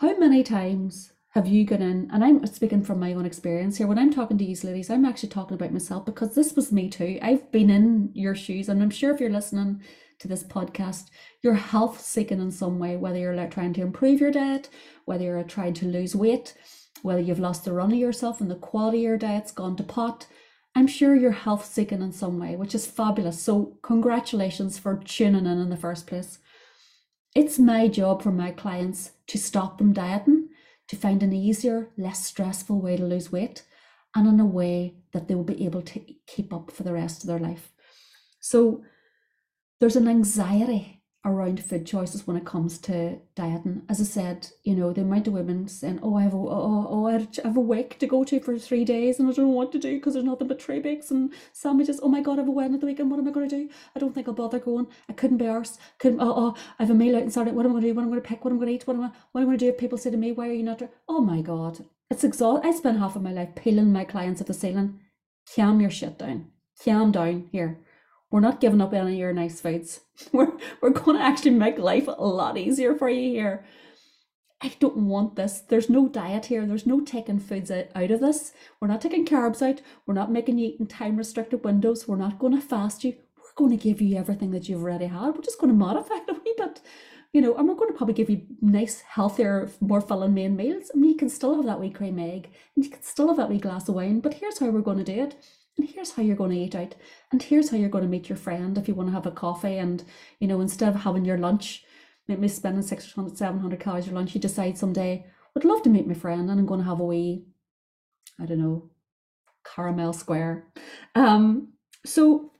How 0.00 0.18
many 0.18 0.42
times 0.42 1.12
have 1.34 1.46
you 1.46 1.64
gone 1.66 1.82
in 1.82 2.10
and 2.14 2.24
i'm 2.24 2.46
speaking 2.46 2.82
from 2.82 2.98
my 2.98 3.12
own 3.12 3.26
experience 3.26 3.76
here 3.76 3.86
when 3.86 3.98
i'm 3.98 4.10
talking 4.10 4.38
to 4.38 4.44
you 4.44 4.56
ladies 4.64 4.88
i'm 4.88 5.04
actually 5.04 5.28
talking 5.28 5.54
about 5.54 5.70
myself 5.70 6.06
because 6.06 6.34
this 6.34 6.56
was 6.56 6.72
me 6.72 6.88
too 6.88 7.18
i've 7.20 7.52
been 7.52 7.68
in 7.68 8.10
your 8.14 8.34
shoes 8.34 8.70
and 8.70 8.82
i'm 8.82 8.88
sure 8.88 9.12
if 9.12 9.20
you're 9.20 9.28
listening 9.28 9.82
to 10.18 10.28
this 10.28 10.44
podcast. 10.44 11.06
You're 11.42 11.54
health 11.54 12.00
seeking 12.00 12.40
in 12.40 12.50
some 12.50 12.78
way 12.78 12.96
whether 12.96 13.18
you're 13.18 13.34
like 13.34 13.50
trying 13.50 13.72
to 13.74 13.82
improve 13.82 14.20
your 14.20 14.30
diet 14.30 14.68
whether 15.04 15.24
you're 15.24 15.38
uh, 15.38 15.44
trying 15.44 15.74
to 15.74 15.86
lose 15.86 16.14
weight 16.14 16.54
whether 17.02 17.20
you've 17.20 17.38
lost 17.38 17.64
the 17.64 17.72
run 17.72 17.92
of 17.92 17.98
yourself 17.98 18.40
and 18.40 18.50
the 18.50 18.56
quality 18.56 18.98
of 18.98 19.04
your 19.04 19.18
diet's 19.18 19.52
gone 19.52 19.76
to 19.76 19.82
pot 19.82 20.26
i'm 20.74 20.86
sure 20.86 21.14
you're 21.14 21.30
health 21.30 21.64
seeking 21.64 22.02
in 22.02 22.12
some 22.12 22.38
way 22.38 22.56
which 22.56 22.74
is 22.74 22.86
fabulous. 22.86 23.40
So 23.40 23.78
congratulations 23.82 24.78
for 24.78 24.96
tuning 25.04 25.46
in 25.46 25.58
in 25.58 25.70
the 25.70 25.76
first 25.76 26.06
place. 26.06 26.38
It's 27.34 27.58
my 27.58 27.88
job 27.88 28.22
for 28.22 28.32
my 28.32 28.50
clients 28.50 29.12
to 29.28 29.38
stop 29.38 29.78
them 29.78 29.92
dieting 29.92 30.48
to 30.88 30.96
find 30.96 31.22
an 31.22 31.32
easier, 31.32 31.90
less 31.98 32.24
stressful 32.24 32.80
way 32.80 32.96
to 32.96 33.04
lose 33.04 33.32
weight 33.32 33.64
and 34.14 34.26
in 34.26 34.40
a 34.40 34.46
way 34.46 34.96
that 35.12 35.28
they 35.28 35.34
will 35.34 35.44
be 35.44 35.64
able 35.64 35.82
to 35.82 36.00
keep 36.26 36.52
up 36.54 36.70
for 36.70 36.82
the 36.82 36.92
rest 36.92 37.22
of 37.22 37.28
their 37.28 37.38
life. 37.38 37.72
So 38.40 38.84
there's 39.80 39.96
an 39.96 40.08
anxiety 40.08 40.96
around 41.26 41.62
food 41.62 41.84
choices 41.84 42.24
when 42.24 42.36
it 42.36 42.44
comes 42.44 42.78
to 42.78 43.18
dieting. 43.34 43.82
As 43.88 44.00
I 44.00 44.04
said, 44.04 44.48
you 44.62 44.76
know, 44.76 44.92
the 44.92 45.00
amount 45.00 45.26
of 45.26 45.32
women 45.32 45.66
saying, 45.66 45.98
"Oh, 46.02 46.16
I 46.16 46.22
have 46.22 46.32
a 46.32 46.36
oh, 46.36 46.48
oh, 46.48 46.86
oh 46.88 47.06
I 47.08 47.26
have 47.42 47.56
a 47.56 47.60
week 47.60 47.98
to 47.98 48.06
go 48.06 48.22
to 48.24 48.38
for 48.38 48.56
three 48.58 48.84
days, 48.84 49.18
and 49.18 49.28
I 49.28 49.32
don't 49.32 49.46
know 49.46 49.50
what 49.50 49.72
to 49.72 49.78
do 49.78 49.96
because 49.96 50.14
there's 50.14 50.24
nothing 50.24 50.46
but 50.46 50.60
tray 50.60 50.78
bakes 50.78 51.10
and 51.10 51.32
sandwiches. 51.52 52.00
Oh 52.02 52.08
my 52.08 52.20
god, 52.20 52.38
I 52.38 52.42
have 52.42 52.48
a 52.48 52.52
wedding 52.52 52.74
at 52.74 52.80
the 52.80 52.86
weekend. 52.86 53.10
What 53.10 53.18
am 53.18 53.28
I 53.28 53.32
going 53.32 53.48
to 53.48 53.56
do? 53.56 53.68
I 53.94 53.98
don't 53.98 54.14
think 54.14 54.28
I'll 54.28 54.34
bother 54.34 54.60
going. 54.60 54.86
I 55.08 55.12
couldn't 55.12 55.38
be 55.38 55.46
arsed. 55.46 55.78
Couldn't. 55.98 56.20
Oh, 56.20 56.34
oh, 56.36 56.54
I 56.78 56.84
have 56.84 56.90
a 56.90 56.94
meal 56.94 57.16
out 57.16 57.22
and 57.22 57.32
Saturday. 57.32 57.54
What 57.54 57.66
am 57.66 57.72
I 57.72 57.74
going 57.74 57.82
to 57.82 57.88
do? 57.88 57.94
What 57.94 58.02
am 58.02 58.08
I 58.08 58.10
going 58.12 58.22
to 58.22 58.28
pick? 58.28 58.44
What 58.44 58.50
am 58.52 58.58
I 58.58 58.60
going 58.60 58.68
to 58.68 58.74
eat? 58.74 58.86
What 58.86 58.96
am 58.96 59.02
I? 59.04 59.10
What 59.32 59.40
am 59.40 59.46
I 59.46 59.50
going 59.50 59.58
to 59.58 59.64
do? 59.64 59.70
If 59.70 59.78
people 59.78 59.98
say 59.98 60.10
to 60.10 60.16
me, 60.16 60.32
"Why 60.32 60.48
are 60.48 60.52
you 60.52 60.62
not?" 60.62 60.82
Oh 61.08 61.20
my 61.20 61.42
god, 61.42 61.84
it's 62.08 62.24
exhausting. 62.24 62.70
I 62.70 62.74
spend 62.74 62.98
half 62.98 63.16
of 63.16 63.22
my 63.22 63.32
life 63.32 63.56
peeling 63.56 63.92
my 63.92 64.04
clients 64.04 64.40
at 64.40 64.46
the 64.46 64.54
ceiling. 64.54 65.00
Calm 65.54 65.80
your 65.80 65.90
shit 65.90 66.18
down. 66.18 66.52
Calm 66.84 67.10
down 67.10 67.48
here 67.50 67.80
we're 68.36 68.40
not 68.40 68.60
giving 68.60 68.82
up 68.82 68.92
any 68.92 69.12
of 69.12 69.18
your 69.18 69.32
nice 69.32 69.62
foods. 69.62 70.02
We're 70.32 70.52
we're 70.82 70.90
going 70.90 71.16
to 71.16 71.22
actually 71.22 71.52
make 71.52 71.78
life 71.78 72.06
a 72.06 72.12
lot 72.22 72.58
easier 72.58 72.94
for 72.94 73.08
you 73.08 73.30
here. 73.30 73.64
I 74.60 74.74
don't 74.78 75.08
want 75.08 75.36
this. 75.36 75.60
There's 75.60 75.88
no 75.88 76.06
diet 76.06 76.44
here. 76.44 76.66
There's 76.66 76.86
no 76.86 77.00
taking 77.00 77.40
foods 77.40 77.70
out, 77.70 77.86
out 77.94 78.10
of 78.10 78.20
this. 78.20 78.52
We're 78.78 78.88
not 78.88 79.00
taking 79.00 79.24
carbs 79.24 79.62
out. 79.62 79.80
We're 80.04 80.12
not 80.12 80.30
making 80.30 80.58
you 80.58 80.68
eat 80.68 80.80
in 80.80 80.86
time 80.86 81.16
restricted 81.16 81.64
windows. 81.64 82.06
We're 82.06 82.16
not 82.16 82.38
going 82.38 82.54
to 82.54 82.60
fast 82.60 83.04
you. 83.04 83.14
We're 83.38 83.56
going 83.56 83.70
to 83.70 83.82
give 83.82 84.02
you 84.02 84.18
everything 84.18 84.50
that 84.50 84.68
you've 84.68 84.82
already 84.82 85.06
had. 85.06 85.34
We're 85.34 85.40
just 85.40 85.58
going 85.58 85.72
to 85.72 85.78
modify 85.78 86.16
it 86.16 86.28
a 86.28 86.34
wee 86.34 86.54
bit, 86.58 86.82
you 87.32 87.40
know, 87.40 87.54
and 87.54 87.66
we're 87.66 87.74
going 87.74 87.90
to 87.90 87.96
probably 87.96 88.12
give 88.12 88.28
you 88.28 88.42
nice, 88.60 89.00
healthier, 89.00 89.70
more 89.80 90.02
filling 90.02 90.34
main 90.34 90.56
meals. 90.56 90.90
I 90.94 90.98
mean, 90.98 91.12
you 91.12 91.16
can 91.16 91.30
still 91.30 91.56
have 91.56 91.64
that 91.64 91.80
wee 91.80 91.88
cream 91.88 92.18
egg 92.18 92.50
and 92.74 92.84
you 92.84 92.90
can 92.90 93.02
still 93.02 93.28
have 93.28 93.38
that 93.38 93.48
wee 93.48 93.56
glass 93.56 93.88
of 93.88 93.94
wine, 93.94 94.20
but 94.20 94.34
here's 94.34 94.58
how 94.58 94.66
we're 94.66 94.82
going 94.82 95.02
to 95.02 95.04
do 95.04 95.22
it 95.22 95.36
and 95.78 95.88
here's 95.88 96.12
how 96.12 96.22
you're 96.22 96.36
going 96.36 96.50
to 96.50 96.58
eat 96.58 96.74
out 96.74 96.94
and 97.32 97.42
here's 97.42 97.70
how 97.70 97.76
you're 97.76 97.88
going 97.88 98.04
to 98.04 98.10
meet 98.10 98.28
your 98.28 98.36
friend 98.36 98.78
if 98.78 98.88
you 98.88 98.94
want 98.94 99.08
to 99.08 99.14
have 99.14 99.26
a 99.26 99.30
coffee 99.30 99.78
and 99.78 100.04
you 100.40 100.48
know 100.48 100.60
instead 100.60 100.88
of 100.88 101.02
having 101.02 101.24
your 101.24 101.38
lunch 101.38 101.84
maybe 102.28 102.48
spending 102.48 102.82
600 102.82 103.36
700 103.36 103.80
calories 103.80 104.06
your 104.06 104.14
lunch 104.14 104.34
you 104.34 104.40
decide 104.40 104.76
someday 104.78 105.24
would 105.54 105.64
love 105.64 105.82
to 105.82 105.90
meet 105.90 106.06
my 106.06 106.14
friend 106.14 106.50
and 106.50 106.58
i'm 106.58 106.66
going 106.66 106.80
to 106.80 106.86
have 106.86 107.00
a 107.00 107.04
wee 107.04 107.44
i 108.40 108.46
don't 108.46 108.60
know 108.60 108.90
caramel 109.74 110.12
square. 110.12 110.66
Um 111.14 111.72
so 112.04 112.52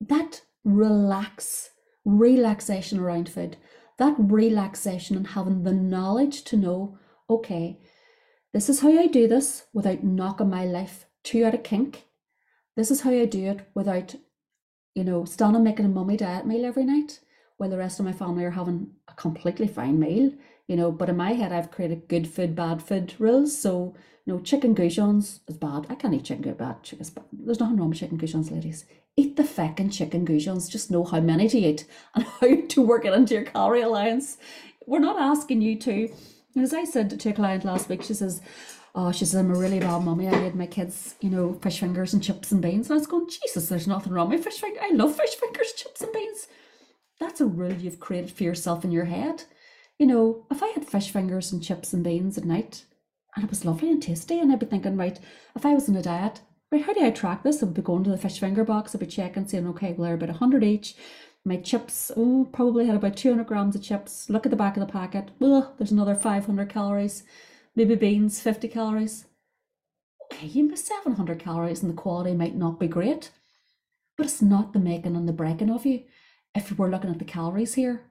that 0.00 0.42
relax 0.64 1.70
relaxation 2.04 2.98
around 2.98 3.28
food 3.28 3.56
that 3.98 4.14
relaxation 4.18 5.16
and 5.16 5.28
having 5.28 5.62
the 5.62 5.72
knowledge 5.72 6.44
to 6.44 6.56
know 6.56 6.98
okay 7.28 7.78
this 8.52 8.68
is 8.68 8.80
how 8.80 8.98
i 8.98 9.06
do 9.06 9.28
this 9.28 9.64
without 9.72 10.02
knocking 10.02 10.48
my 10.48 10.64
life 10.64 11.06
too 11.24 11.44
out 11.44 11.54
of 11.54 11.62
kink. 11.62 12.04
This 12.76 12.90
is 12.90 13.00
how 13.02 13.10
I 13.10 13.24
do 13.24 13.46
it 13.46 13.60
without, 13.74 14.14
you 14.94 15.04
know, 15.04 15.24
standing 15.24 15.64
making 15.64 15.86
a 15.86 15.88
mummy 15.88 16.16
diet 16.16 16.46
meal 16.46 16.64
every 16.64 16.84
night 16.84 17.20
while 17.58 17.68
the 17.68 17.76
rest 17.76 17.98
of 17.98 18.06
my 18.06 18.12
family 18.12 18.44
are 18.44 18.52
having 18.52 18.92
a 19.08 19.14
completely 19.14 19.66
fine 19.66 19.98
meal, 19.98 20.32
you 20.66 20.76
know. 20.76 20.90
But 20.90 21.08
in 21.08 21.16
my 21.16 21.32
head, 21.32 21.52
I've 21.52 21.70
created 21.70 22.08
good 22.08 22.28
food, 22.28 22.54
bad 22.56 22.82
food 22.82 23.14
rules. 23.18 23.58
So, 23.58 23.94
you 24.24 24.32
know, 24.32 24.40
chicken 24.40 24.74
goujons 24.74 25.40
is 25.48 25.56
bad. 25.56 25.86
I 25.90 25.96
can't 25.96 26.14
eat 26.14 26.24
chicken. 26.24 26.44
Chicken 26.82 27.06
bad. 27.14 27.24
There's 27.32 27.60
nothing 27.60 27.76
wrong 27.76 27.90
with 27.90 27.98
chicken 27.98 28.18
goujons, 28.18 28.50
ladies. 28.50 28.86
Eat 29.16 29.36
the 29.36 29.42
feckin' 29.42 29.92
chicken 29.92 30.24
goujons. 30.24 30.70
Just 30.70 30.90
know 30.90 31.02
how 31.02 31.20
many 31.20 31.48
to 31.48 31.58
eat 31.58 31.84
and 32.14 32.24
how 32.24 32.54
to 32.68 32.82
work 32.82 33.04
it 33.04 33.12
into 33.12 33.34
your 33.34 33.44
calorie 33.44 33.82
allowance. 33.82 34.38
We're 34.86 35.00
not 35.00 35.20
asking 35.20 35.60
you 35.60 35.76
to. 35.80 36.08
And 36.54 36.64
As 36.64 36.72
I 36.72 36.84
said 36.84 37.18
to 37.18 37.30
a 37.30 37.32
client 37.32 37.64
last 37.64 37.88
week, 37.88 38.02
she 38.02 38.14
says, 38.14 38.40
oh, 38.94 39.12
she 39.12 39.24
says, 39.24 39.36
I'm 39.36 39.54
a 39.54 39.58
really 39.58 39.80
bad 39.80 40.02
mummy. 40.02 40.28
I 40.28 40.40
made 40.40 40.54
my 40.54 40.66
kids, 40.66 41.14
you 41.20 41.30
know, 41.30 41.54
fish 41.54 41.80
fingers 41.80 42.12
and 42.12 42.22
chips 42.22 42.52
and 42.52 42.62
beans. 42.62 42.88
And 42.88 42.94
I 42.94 42.98
was 42.98 43.06
going, 43.06 43.28
Jesus, 43.28 43.68
there's 43.68 43.86
nothing 43.86 44.12
wrong 44.12 44.30
with 44.30 44.44
fish 44.44 44.58
fingers. 44.60 44.82
I 44.82 44.94
love 44.94 45.16
fish 45.16 45.34
fingers, 45.34 45.72
chips 45.76 46.02
and 46.02 46.12
beans. 46.12 46.48
That's 47.20 47.40
a 47.40 47.46
rule 47.46 47.72
you've 47.72 48.00
created 48.00 48.30
for 48.30 48.44
yourself 48.44 48.84
in 48.84 48.92
your 48.92 49.06
head. 49.06 49.44
You 49.98 50.06
know, 50.06 50.46
if 50.50 50.62
I 50.62 50.68
had 50.68 50.86
fish 50.86 51.10
fingers 51.10 51.52
and 51.52 51.62
chips 51.62 51.92
and 51.92 52.04
beans 52.04 52.38
at 52.38 52.44
night, 52.44 52.84
and 53.34 53.44
it 53.44 53.50
was 53.50 53.64
lovely 53.64 53.90
and 53.90 54.02
tasty, 54.02 54.38
and 54.38 54.52
I'd 54.52 54.60
be 54.60 54.66
thinking, 54.66 54.96
right, 54.96 55.18
if 55.54 55.66
I 55.66 55.74
was 55.74 55.88
on 55.88 55.96
a 55.96 56.02
diet, 56.02 56.40
right, 56.70 56.82
how 56.82 56.92
do 56.92 57.04
I 57.04 57.10
track 57.10 57.42
this? 57.42 57.62
I'd 57.62 57.74
be 57.74 57.82
going 57.82 58.04
to 58.04 58.10
the 58.10 58.18
fish 58.18 58.38
finger 58.38 58.64
box, 58.64 58.94
I'd 58.94 59.00
be 59.00 59.06
checking, 59.06 59.46
saying, 59.46 59.66
okay, 59.68 59.92
well, 59.92 60.06
they're 60.06 60.14
about 60.14 60.28
100 60.28 60.62
each. 60.62 60.94
My 61.44 61.56
chips, 61.56 62.12
oh, 62.16 62.48
probably 62.52 62.86
had 62.86 62.96
about 62.96 63.16
200 63.16 63.46
grams 63.46 63.74
of 63.74 63.82
chips. 63.82 64.28
Look 64.28 64.46
at 64.46 64.50
the 64.50 64.56
back 64.56 64.76
of 64.76 64.86
the 64.86 64.92
packet. 64.92 65.30
Ugh, 65.40 65.66
there's 65.78 65.92
another 65.92 66.14
500 66.14 66.68
calories 66.68 67.24
maybe 67.74 67.94
beans 67.94 68.40
50 68.40 68.68
calories. 68.68 69.26
Okay 70.24 70.46
you 70.46 70.64
miss 70.64 70.86
700 70.86 71.38
calories 71.38 71.82
and 71.82 71.90
the 71.90 71.96
quality 71.96 72.34
might 72.34 72.56
not 72.56 72.78
be 72.78 72.88
great 72.88 73.30
but 74.16 74.26
it's 74.26 74.42
not 74.42 74.72
the 74.72 74.80
making 74.80 75.14
and 75.14 75.28
the 75.28 75.32
breaking 75.32 75.70
of 75.70 75.86
you. 75.86 76.04
If 76.54 76.76
we're 76.76 76.90
looking 76.90 77.10
at 77.10 77.18
the 77.18 77.24
calories 77.24 77.74
here 77.74 78.02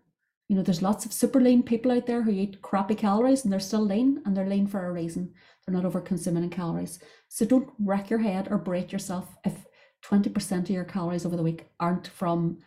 you 0.48 0.56
know 0.56 0.64
there's 0.64 0.82
lots 0.82 1.06
of 1.06 1.12
super 1.12 1.42
lean 1.42 1.62
people 1.62 1.92
out 1.92 2.06
there 2.06 2.22
who 2.22 2.32
eat 2.32 2.62
crappy 2.62 2.96
calories 2.96 3.44
and 3.44 3.52
they're 3.52 3.60
still 3.60 3.86
lean 3.86 4.22
and 4.26 4.36
they're 4.36 4.48
lean 4.48 4.68
for 4.68 4.86
a 4.86 4.92
reason. 4.92 5.34
They're 5.66 5.76
not 5.76 5.86
over 5.86 6.00
consuming 6.00 6.44
in 6.44 6.50
calories. 6.50 7.00
So 7.28 7.46
don't 7.46 7.70
wreck 7.80 8.10
your 8.10 8.20
head 8.20 8.48
or 8.50 8.58
break 8.58 8.92
yourself 8.92 9.36
if 9.44 9.66
20% 10.06 10.60
of 10.60 10.70
your 10.70 10.86
calories 10.86 11.26
over 11.26 11.36
the 11.36 11.44
week 11.44 11.68
aren't 11.80 12.08
from 12.08 12.60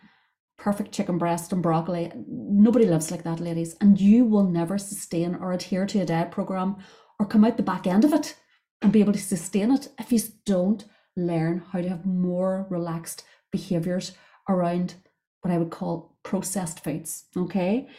perfect 0.61 0.91
chicken 0.91 1.17
breast 1.17 1.51
and 1.51 1.63
broccoli. 1.63 2.11
Nobody 2.27 2.85
lives 2.85 3.09
like 3.09 3.23
that, 3.23 3.39
ladies. 3.39 3.75
And 3.81 3.99
you 3.99 4.25
will 4.25 4.43
never 4.43 4.77
sustain 4.77 5.33
or 5.33 5.51
adhere 5.51 5.87
to 5.87 6.01
a 6.01 6.05
diet 6.05 6.29
program 6.29 6.77
or 7.19 7.25
come 7.25 7.43
out 7.43 7.57
the 7.57 7.63
back 7.63 7.87
end 7.87 8.05
of 8.05 8.13
it 8.13 8.35
and 8.81 8.93
be 8.93 8.99
able 8.99 9.13
to 9.13 9.19
sustain 9.19 9.71
it 9.71 9.89
if 9.99 10.11
you 10.11 10.19
don't 10.45 10.85
learn 11.17 11.63
how 11.71 11.81
to 11.81 11.89
have 11.89 12.05
more 12.05 12.67
relaxed 12.69 13.23
behaviors 13.51 14.11
around 14.47 14.93
what 15.41 15.51
I 15.51 15.57
would 15.57 15.71
call 15.71 16.15
processed 16.21 16.83
foods. 16.83 17.25
Okay. 17.35 17.89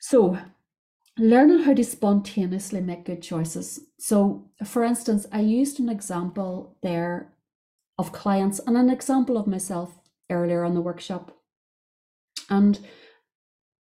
So, 0.00 0.38
learning 1.18 1.60
how 1.60 1.74
to 1.74 1.84
spontaneously 1.84 2.80
make 2.80 3.04
good 3.04 3.22
choices. 3.22 3.78
So, 4.00 4.50
for 4.64 4.82
instance, 4.82 5.26
I 5.30 5.40
used 5.40 5.78
an 5.78 5.88
example 5.88 6.76
there 6.82 7.32
of 7.96 8.10
clients 8.10 8.58
and 8.58 8.76
an 8.76 8.90
example 8.90 9.36
of 9.36 9.46
myself 9.46 10.00
earlier 10.30 10.64
on 10.64 10.74
the 10.74 10.80
workshop. 10.80 11.36
And 12.50 12.78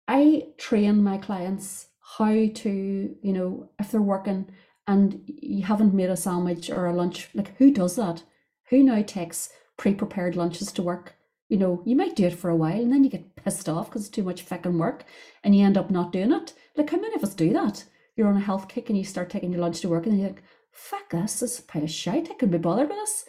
I 0.08 0.48
train 0.58 1.02
my 1.02 1.18
clients 1.18 1.88
how 2.18 2.26
to, 2.26 3.16
you 3.22 3.32
know, 3.32 3.70
if 3.78 3.90
they're 3.90 4.02
working 4.02 4.50
and 4.86 5.22
you 5.26 5.62
haven't 5.64 5.94
made 5.94 6.10
a 6.10 6.16
sandwich 6.16 6.68
or 6.70 6.86
a 6.86 6.92
lunch, 6.92 7.28
like 7.34 7.56
who 7.56 7.70
does 7.70 7.96
that? 7.96 8.22
Who 8.70 8.82
now 8.82 9.02
takes 9.02 9.50
pre 9.76 9.94
prepared 9.94 10.36
lunches 10.36 10.72
to 10.72 10.82
work? 10.82 11.14
You 11.48 11.58
know, 11.58 11.82
you 11.84 11.96
might 11.96 12.16
do 12.16 12.26
it 12.26 12.38
for 12.38 12.50
a 12.50 12.56
while 12.56 12.80
and 12.80 12.92
then 12.92 13.04
you 13.04 13.10
get 13.10 13.36
pissed 13.36 13.68
off 13.68 13.86
because 13.86 14.02
it's 14.02 14.10
too 14.10 14.22
much 14.22 14.42
fucking 14.42 14.78
work 14.78 15.04
and 15.44 15.54
you 15.54 15.64
end 15.64 15.76
up 15.76 15.90
not 15.90 16.12
doing 16.12 16.32
it. 16.32 16.54
Like, 16.76 16.90
how 16.90 16.96
many 16.98 17.14
of 17.14 17.22
us 17.22 17.34
do 17.34 17.52
that? 17.52 17.84
You're 18.16 18.28
on 18.28 18.36
a 18.36 18.40
health 18.40 18.68
kick 18.68 18.88
and 18.88 18.98
you 18.98 19.04
start 19.04 19.30
taking 19.30 19.52
your 19.52 19.60
lunch 19.60 19.80
to 19.80 19.88
work 19.88 20.06
and 20.06 20.18
you're 20.18 20.28
like, 20.28 20.42
fuck 20.72 21.10
this, 21.10 21.40
this 21.40 21.54
is 21.54 21.58
a 21.60 21.62
pile 21.62 21.84
of 21.84 21.90
shite. 21.90 22.30
I 22.30 22.34
couldn't 22.34 22.52
be 22.52 22.58
bothered 22.58 22.88
with 22.88 22.96
this. 22.96 23.24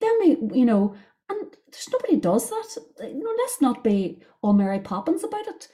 Then 0.00 0.10
we, 0.20 0.58
you 0.58 0.64
know, 0.64 0.96
and 1.30 1.56
there's 1.70 1.88
nobody 1.92 2.16
does 2.16 2.50
that. 2.50 2.76
You 3.00 3.24
know, 3.24 3.34
let's 3.38 3.60
not 3.60 3.84
be 3.84 4.22
all 4.42 4.52
Mary 4.52 4.80
Poppins 4.80 5.24
about 5.24 5.46
it. 5.46 5.68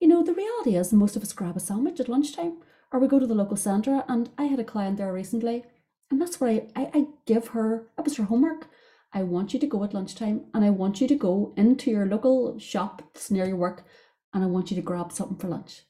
You 0.00 0.08
know, 0.08 0.22
the 0.22 0.34
reality 0.34 0.76
is 0.76 0.92
most 0.92 1.16
of 1.16 1.22
us 1.22 1.32
grab 1.32 1.56
a 1.56 1.60
sandwich 1.60 2.00
at 2.00 2.08
lunchtime 2.08 2.58
or 2.90 2.98
we 2.98 3.08
go 3.08 3.18
to 3.18 3.26
the 3.26 3.34
local 3.34 3.56
centre. 3.56 4.04
And 4.08 4.30
I 4.38 4.44
had 4.44 4.60
a 4.60 4.64
client 4.64 4.96
there 4.96 5.12
recently, 5.12 5.64
and 6.10 6.20
that's 6.20 6.40
where 6.40 6.50
I, 6.50 6.68
I, 6.74 6.90
I 6.94 7.06
give 7.26 7.48
her, 7.48 7.88
that 7.96 8.04
was 8.04 8.16
her 8.16 8.24
homework. 8.24 8.68
I 9.12 9.22
want 9.22 9.54
you 9.54 9.60
to 9.60 9.66
go 9.66 9.84
at 9.84 9.94
lunchtime 9.94 10.46
and 10.54 10.64
I 10.64 10.70
want 10.70 11.00
you 11.00 11.06
to 11.06 11.14
go 11.14 11.54
into 11.56 11.90
your 11.90 12.06
local 12.06 12.58
shop 12.58 13.02
that's 13.12 13.30
near 13.30 13.46
your 13.46 13.56
work 13.56 13.84
and 14.32 14.42
I 14.42 14.48
want 14.48 14.70
you 14.70 14.74
to 14.74 14.82
grab 14.82 15.12
something 15.12 15.36
for 15.36 15.46
lunch. 15.46 15.82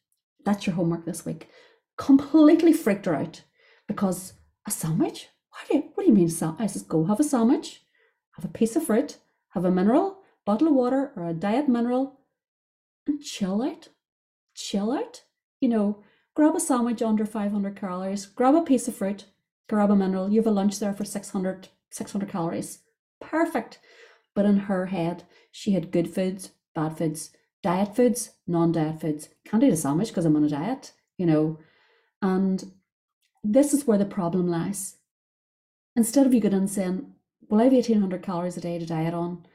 That's 0.44 0.66
your 0.66 0.76
homework 0.76 1.06
this 1.06 1.24
week. 1.24 1.48
Completely 1.96 2.74
freaked 2.74 3.06
her 3.06 3.14
out 3.14 3.42
because 3.88 4.34
a 4.66 4.70
sandwich? 4.70 5.28
What 5.50 5.68
do 5.68 5.76
you, 5.76 5.84
what 5.94 6.04
do 6.04 6.10
you 6.10 6.14
mean? 6.14 6.30
I 6.58 6.66
says, 6.66 6.82
go 6.82 7.04
have 7.04 7.20
a 7.20 7.24
sandwich, 7.24 7.83
have 8.36 8.44
a 8.44 8.48
piece 8.48 8.76
of 8.76 8.84
fruit, 8.84 9.18
have 9.50 9.64
a 9.64 9.70
mineral, 9.70 10.18
bottle 10.44 10.68
of 10.68 10.74
water 10.74 11.12
or 11.16 11.28
a 11.28 11.34
diet 11.34 11.68
mineral, 11.68 12.20
and 13.06 13.22
chill 13.22 13.62
out. 13.62 13.88
Chill 14.54 14.92
out. 14.92 15.22
You 15.60 15.68
know, 15.68 16.02
grab 16.34 16.54
a 16.54 16.60
sandwich 16.60 17.02
under 17.02 17.24
500 17.24 17.76
calories, 17.76 18.26
grab 18.26 18.54
a 18.54 18.62
piece 18.62 18.88
of 18.88 18.96
fruit, 18.96 19.26
grab 19.68 19.90
a 19.90 19.96
mineral. 19.96 20.30
You 20.30 20.40
have 20.40 20.46
a 20.46 20.50
lunch 20.50 20.78
there 20.78 20.94
for 20.94 21.04
600, 21.04 21.68
600 21.90 22.28
calories. 22.28 22.80
Perfect. 23.20 23.78
But 24.34 24.44
in 24.44 24.58
her 24.58 24.86
head, 24.86 25.24
she 25.52 25.72
had 25.72 25.92
good 25.92 26.12
foods, 26.12 26.50
bad 26.74 26.98
foods, 26.98 27.30
diet 27.62 27.94
foods, 27.94 28.32
non 28.46 28.72
diet 28.72 29.00
foods. 29.00 29.28
Can't 29.44 29.62
eat 29.62 29.72
a 29.72 29.76
sandwich 29.76 30.08
because 30.08 30.24
I'm 30.24 30.36
on 30.36 30.44
a 30.44 30.48
diet, 30.48 30.92
you 31.16 31.26
know. 31.26 31.58
And 32.20 32.72
this 33.42 33.72
is 33.72 33.86
where 33.86 33.98
the 33.98 34.04
problem 34.04 34.48
lies. 34.48 34.96
Instead 35.96 36.26
of 36.26 36.34
you 36.34 36.40
going 36.40 36.54
and 36.54 36.70
saying, 36.70 37.13
Well, 37.48 37.60
I 37.60 37.64
have 37.64 37.72
1800 37.72 38.22
calories 38.22 38.56
a 38.56 38.60
day 38.60 38.78
to 38.78 38.86
diet 38.86 39.14
on, 39.14 39.46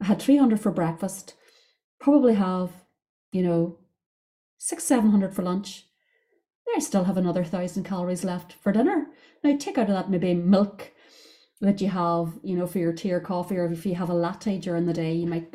I 0.00 0.06
had 0.06 0.20
300 0.20 0.60
for 0.60 0.70
breakfast, 0.70 1.34
probably 2.00 2.34
have, 2.34 2.70
you 3.32 3.42
know, 3.42 3.78
six, 4.58 4.84
700 4.84 5.34
for 5.34 5.42
lunch. 5.42 5.86
I 6.74 6.78
still 6.78 7.04
have 7.04 7.16
another 7.16 7.44
thousand 7.44 7.84
calories 7.84 8.24
left 8.24 8.54
for 8.54 8.72
dinner. 8.72 9.06
Now, 9.44 9.56
take 9.56 9.76
out 9.76 9.88
of 9.88 9.94
that 9.94 10.10
maybe 10.10 10.34
milk 10.34 10.90
that 11.60 11.80
you 11.80 11.88
have, 11.88 12.38
you 12.42 12.56
know, 12.56 12.66
for 12.66 12.78
your 12.78 12.92
tea 12.92 13.12
or 13.12 13.20
coffee, 13.20 13.56
or 13.56 13.66
if 13.66 13.84
you 13.84 13.94
have 13.94 14.08
a 14.08 14.14
latte 14.14 14.58
during 14.58 14.86
the 14.86 14.92
day, 14.92 15.12
you 15.12 15.26
might 15.26 15.54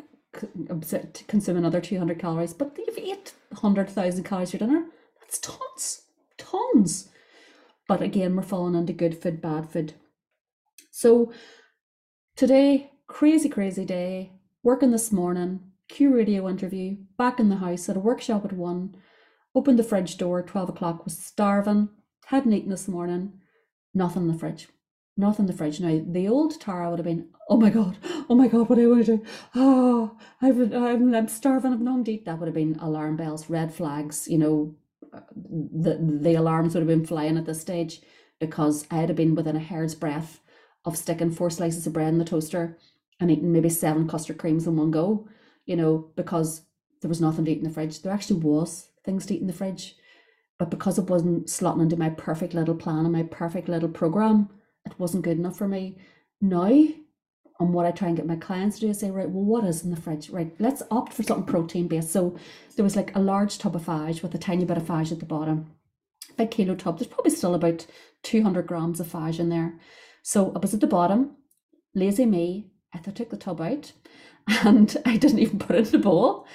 consume 1.26 1.56
another 1.56 1.80
200 1.80 2.18
calories. 2.18 2.54
But 2.54 2.78
you've 2.78 2.98
800,000 2.98 4.24
calories 4.24 4.50
for 4.50 4.58
dinner. 4.58 4.86
That's 5.20 5.38
tons, 5.38 6.02
tons. 6.36 7.08
But 7.88 8.00
again, 8.00 8.36
we're 8.36 8.42
falling 8.42 8.74
into 8.74 8.92
good 8.92 9.20
food, 9.20 9.40
bad 9.40 9.70
food. 9.70 9.94
So 10.90 11.32
today, 12.38 12.92
crazy, 13.08 13.48
crazy 13.48 13.84
day, 13.84 14.30
working 14.62 14.92
this 14.92 15.10
morning, 15.10 15.58
Q 15.88 16.14
radio 16.14 16.48
interview, 16.48 16.96
back 17.16 17.40
in 17.40 17.48
the 17.48 17.56
house 17.56 17.88
at 17.88 17.96
a 17.96 18.00
workshop 18.00 18.44
at 18.44 18.52
one, 18.52 18.94
opened 19.56 19.76
the 19.76 19.82
fridge 19.82 20.16
door, 20.16 20.40
12 20.40 20.68
o'clock, 20.68 21.04
was 21.04 21.18
starving, 21.18 21.88
hadn't 22.26 22.52
eaten 22.52 22.70
this 22.70 22.86
morning, 22.86 23.32
nothing 23.92 24.22
in 24.22 24.28
the 24.28 24.38
fridge 24.38 24.68
nothing 25.16 25.46
in 25.46 25.46
the 25.48 25.52
fridge. 25.52 25.80
Now, 25.80 26.00
the 26.06 26.28
old 26.28 26.60
Tara 26.60 26.88
would 26.88 27.00
have 27.00 27.04
been, 27.04 27.28
oh 27.50 27.56
my 27.56 27.70
God, 27.70 27.98
oh 28.30 28.36
my 28.36 28.46
God, 28.46 28.68
what 28.68 28.76
do 28.76 28.96
I 28.96 29.02
do? 29.02 29.20
Ah, 29.52 29.56
oh, 29.56 30.16
I've, 30.40 30.72
I'm, 30.72 31.12
I'm 31.12 31.26
starving, 31.26 31.72
I've 31.72 31.80
no 31.80 32.04
eat. 32.06 32.24
That 32.24 32.38
would 32.38 32.46
have 32.46 32.54
been 32.54 32.78
alarm 32.80 33.16
bells, 33.16 33.50
red 33.50 33.74
flags, 33.74 34.28
you 34.28 34.38
know, 34.38 34.76
uh, 35.12 35.22
the, 35.34 35.98
the 36.00 36.36
alarms 36.36 36.74
would 36.74 36.82
have 36.82 36.86
been 36.86 37.04
flying 37.04 37.36
at 37.36 37.46
this 37.46 37.60
stage 37.60 38.00
because 38.38 38.86
I'd 38.92 39.08
have 39.08 39.16
been 39.16 39.34
within 39.34 39.56
a 39.56 39.58
hair's 39.58 39.96
breadth 39.96 40.40
of 40.84 40.96
sticking 40.96 41.30
four 41.30 41.50
slices 41.50 41.86
of 41.86 41.92
bread 41.92 42.08
in 42.08 42.18
the 42.18 42.24
toaster 42.24 42.78
and 43.20 43.30
eating 43.30 43.52
maybe 43.52 43.68
seven 43.68 44.08
custard 44.08 44.38
creams 44.38 44.66
in 44.66 44.76
one 44.76 44.90
go, 44.90 45.28
you 45.66 45.76
know, 45.76 46.10
because 46.16 46.62
there 47.00 47.08
was 47.08 47.20
nothing 47.20 47.44
to 47.44 47.50
eat 47.50 47.58
in 47.58 47.64
the 47.64 47.70
fridge. 47.70 48.02
There 48.02 48.12
actually 48.12 48.40
was 48.40 48.88
things 49.04 49.26
to 49.26 49.34
eat 49.34 49.40
in 49.40 49.46
the 49.46 49.52
fridge. 49.52 49.96
But 50.58 50.70
because 50.70 50.98
it 50.98 51.08
wasn't 51.08 51.46
slotting 51.46 51.82
into 51.82 51.96
my 51.96 52.10
perfect 52.10 52.52
little 52.54 52.74
plan 52.74 53.04
and 53.04 53.12
my 53.12 53.22
perfect 53.22 53.68
little 53.68 53.88
program, 53.88 54.50
it 54.84 54.98
wasn't 54.98 55.24
good 55.24 55.38
enough 55.38 55.56
for 55.56 55.68
me. 55.68 55.98
Now, 56.40 56.66
and 57.60 57.74
what 57.74 57.86
I 57.86 57.90
try 57.90 58.08
and 58.08 58.16
get 58.16 58.26
my 58.26 58.36
clients 58.36 58.76
to 58.76 58.86
do 58.86 58.90
is 58.90 59.00
say, 59.00 59.10
right, 59.10 59.28
well, 59.28 59.44
what 59.44 59.64
is 59.64 59.84
in 59.84 59.90
the 59.90 60.00
fridge? 60.00 60.30
Right, 60.30 60.52
let's 60.58 60.82
opt 60.90 61.12
for 61.12 61.22
something 61.22 61.46
protein 61.46 61.88
based. 61.88 62.12
So 62.12 62.36
there 62.76 62.84
was 62.84 62.96
like 62.96 63.14
a 63.14 63.20
large 63.20 63.58
tub 63.58 63.76
of 63.76 63.84
fage 63.84 64.22
with 64.22 64.34
a 64.34 64.38
tiny 64.38 64.64
bit 64.64 64.76
of 64.76 64.84
fage 64.84 65.12
at 65.12 65.20
the 65.20 65.26
bottom. 65.26 65.72
Big 66.36 66.50
kilo 66.50 66.74
tub. 66.74 66.98
There's 66.98 67.08
probably 67.08 67.32
still 67.32 67.54
about 67.54 67.86
200 68.22 68.66
grams 68.66 69.00
of 69.00 69.08
fage 69.08 69.40
in 69.40 69.48
there. 69.48 69.74
So 70.22 70.52
I 70.54 70.58
was 70.58 70.74
at 70.74 70.80
the 70.80 70.86
bottom, 70.86 71.36
lazy 71.94 72.26
me. 72.26 72.70
I 72.94 72.98
took 72.98 73.30
the 73.30 73.36
tub 73.36 73.60
out 73.60 73.92
and 74.64 74.96
I 75.04 75.16
didn't 75.16 75.40
even 75.40 75.58
put 75.58 75.76
it 75.76 75.86
in 75.86 75.92
the 75.92 75.98
bowl. 75.98 76.46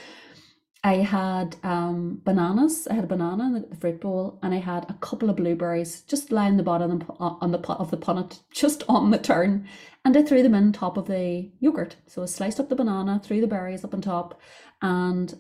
I 0.86 0.96
had 0.96 1.56
um, 1.64 2.20
bananas. 2.26 2.88
I 2.92 2.96
had 2.96 3.06
a 3.06 3.08
banana 3.08 3.46
in 3.46 3.54
the, 3.54 3.60
the, 3.62 3.76
fruit 3.78 4.02
bowl, 4.02 4.38
and 4.44 4.54
I 4.54 4.58
had 4.58 4.86
a 4.90 4.96
couple 4.96 5.30
of 5.30 5.38
blueberries 5.38 6.02
just 6.02 6.30
lying 6.30 6.58
the 6.58 6.64
bottom 6.64 7.06
on 7.20 7.52
the 7.52 7.58
pot 7.58 7.80
of 7.80 7.90
the 7.90 7.98
punnet, 7.98 8.40
just 8.52 8.84
on 8.90 9.12
the 9.12 9.18
turn, 9.18 9.66
and 10.04 10.18
I 10.18 10.24
threw 10.24 10.44
them 10.44 10.56
in 10.56 10.74
top 10.74 10.98
of 10.98 11.08
the 11.08 11.50
yogurt. 11.62 11.96
So 12.08 12.22
I 12.22 12.26
sliced 12.26 12.60
up 12.60 12.68
the 12.68 12.76
banana, 12.76 13.22
threw 13.24 13.40
the 13.40 13.48
berries 13.48 13.86
up 13.86 13.94
on 13.94 14.02
top, 14.02 14.42
and 14.82 15.34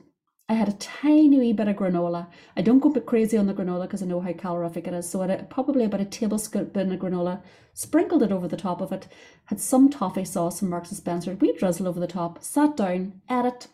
I 0.53 0.57
had 0.57 0.69
a 0.69 0.74
tiny 0.74 1.39
wee 1.39 1.51
bit 1.51 1.67
of 1.67 1.77
granola. 1.77 2.27
I 2.55 2.62
don't 2.62 2.79
go 2.79 2.89
bit 2.89 3.07
crazy 3.07 3.38
on 3.38 3.48
the 3.48 3.55
granola 3.55 3.83
because 3.83 4.03
I 4.03 4.05
know 4.05 4.22
how 4.22 4.33
calorific 4.33 4.86
it 4.86 4.93
is. 4.93 5.10
So 5.10 5.24
I 5.24 5.27
had 5.27 5.50
probably 5.50 5.83
about 5.83 6.01
a 6.01 6.05
tablespoon 6.05 6.91
of 6.91 7.00
granola, 7.00 7.41
sprinkled 7.74 8.22
it 8.22 8.31
over 8.31 8.48
the 8.48 8.55
top 8.55 8.79
of 8.79 8.91
it, 8.91 9.07
had 9.45 9.60
some 9.60 9.89
toffee 9.89 10.24
sauce 10.24 10.60
from 10.60 10.69
Marks 10.69 10.89
and 10.89 10.98
Spencer, 10.98 11.33
wee 11.33 11.57
drizzle 11.57 11.88
over 11.88 12.00
the 12.00 12.05
top, 12.05 12.43
sat 12.43 12.77
down, 12.77 13.22
ate 13.31 13.45
it, 13.45 13.67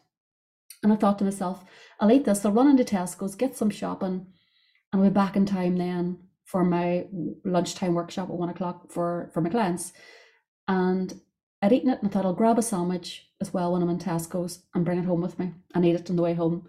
and 0.82 0.94
I 0.94 0.96
thought 0.96 1.20
to 1.20 1.26
myself, 1.26 1.66
I'll 2.00 2.14
eat 2.14 2.24
this, 2.24 2.46
I'll 2.46 2.54
run 2.54 2.70
into 2.70 2.86
Tesco's, 2.86 3.36
get 3.36 3.58
some 3.58 3.70
shopping, 3.70 4.28
and 4.94 5.04
be 5.04 5.10
back 5.10 5.36
in 5.36 5.46
time 5.46 5.76
then 5.76 6.20
for 6.46 6.64
my 6.64 7.08
lunchtime 7.44 7.94
workshop 7.94 8.30
at 8.30 8.36
one 8.36 8.50
o'clock 8.50 8.90
for, 8.90 9.30
for 9.34 9.42
my 9.42 9.50
clients. 9.50 9.92
And 10.66 11.20
I'd 11.62 11.74
eaten 11.74 11.90
it 11.90 12.00
and 12.00 12.10
I 12.10 12.14
thought 12.14 12.26
I'll 12.26 12.34
grab 12.34 12.58
a 12.58 12.62
sandwich 12.62 13.29
as 13.42 13.54
well 13.54 13.72
when 13.72 13.82
I'm 13.82 13.90
in 13.90 14.00
Tesco's 14.00 14.64
and 14.74 14.86
bring 14.86 15.00
it 15.00 15.06
home 15.06 15.22
with 15.22 15.40
me 15.40 15.54
and 15.74 15.86
eat 15.86 15.96
it 15.96 16.10
on 16.10 16.16
the 16.16 16.22
way 16.22 16.34
home. 16.34 16.68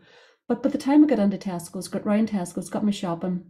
But 0.49 0.62
by 0.62 0.71
the 0.71 0.79
time 0.79 1.05
I 1.05 1.07
got 1.07 1.19
into 1.19 1.39
Tesco's, 1.39 1.89
got 1.89 2.07
round 2.07 2.31
Tesco's, 2.31 2.71
got 2.71 2.85
my 2.85 2.91
shopping, 2.91 3.45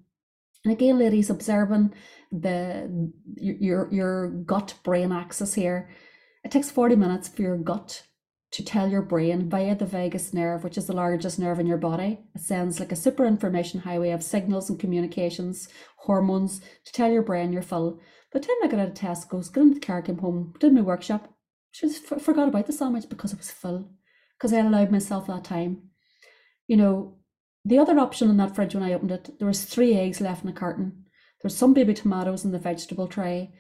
and 0.65 0.73
again, 0.73 0.99
ladies, 0.99 1.31
observing 1.31 1.95
the 2.31 3.13
your 3.37 3.91
your 3.91 4.29
gut 4.29 4.75
brain 4.85 5.11
axis 5.11 5.55
here. 5.55 5.89
It 6.45 6.51
takes 6.51 6.71
40 6.71 6.97
minutes 6.97 7.29
for 7.29 7.43
your 7.43 7.57
gut 7.57 8.03
to 8.53 8.65
tell 8.65 8.89
your 8.89 9.03
brain 9.03 9.49
via 9.49 9.75
the 9.75 9.87
vagus 9.87 10.35
nerve, 10.35 10.65
which 10.65 10.77
is 10.77 10.87
the 10.87 10.93
largest 10.93 11.39
nerve 11.39 11.61
in 11.61 11.67
your 11.67 11.79
body. 11.79 12.21
It 12.35 12.41
sends 12.41 12.81
like 12.81 12.93
a 12.93 12.97
super 12.97 13.25
information 13.25 13.81
highway 13.81 14.11
of 14.11 14.23
signals 14.23 14.69
and 14.69 14.79
communications, 14.79 15.69
hormones 15.99 16.61
to 16.85 16.93
tell 16.93 17.11
your 17.11 17.23
brain 17.23 17.53
you're 17.53 17.63
full. 17.63 18.01
By 18.33 18.41
the 18.41 18.47
time 18.47 18.57
I 18.63 18.69
got 18.69 18.81
out 18.81 18.89
of 18.89 18.95
Tesco's, 18.95 19.49
got 19.49 19.63
into 19.63 19.75
the 19.75 19.87
car, 19.87 20.03
came 20.03 20.19
home, 20.19 20.53
did 20.59 20.73
my 20.73 20.81
workshop, 20.81 21.33
just 21.73 22.07
forgot 22.07 22.49
about 22.49 22.67
the 22.67 22.73
sandwich 22.73 23.09
because 23.09 23.33
it 23.33 23.39
was 23.39 23.51
full, 23.51 23.91
because 24.37 24.53
I 24.53 24.61
allowed 24.61 24.91
myself 24.91 25.27
that 25.27 25.45
time. 25.45 25.91
You 26.67 26.77
know, 26.77 27.19
the 27.65 27.79
other 27.79 27.99
option 27.99 28.31
in 28.31 28.37
that 28.39 28.55
fridge 28.55 28.75
when 28.75 28.85
I 28.85 28.93
opened 28.93 29.13
it, 29.13 29.39
there 29.39 29.49
was 29.49 29.65
three 29.65 29.95
eggs 29.95 30.21
left 30.21 30.45
in 30.45 30.51
a 30.51 30.53
carton. 30.53 31.05
There's 31.41 31.57
some 31.57 31.75
baby 31.75 31.95
tomatoes 31.95 32.45
in 32.45 32.53
the 32.53 32.59
vegetable 32.59 33.09
tray, 33.09 33.53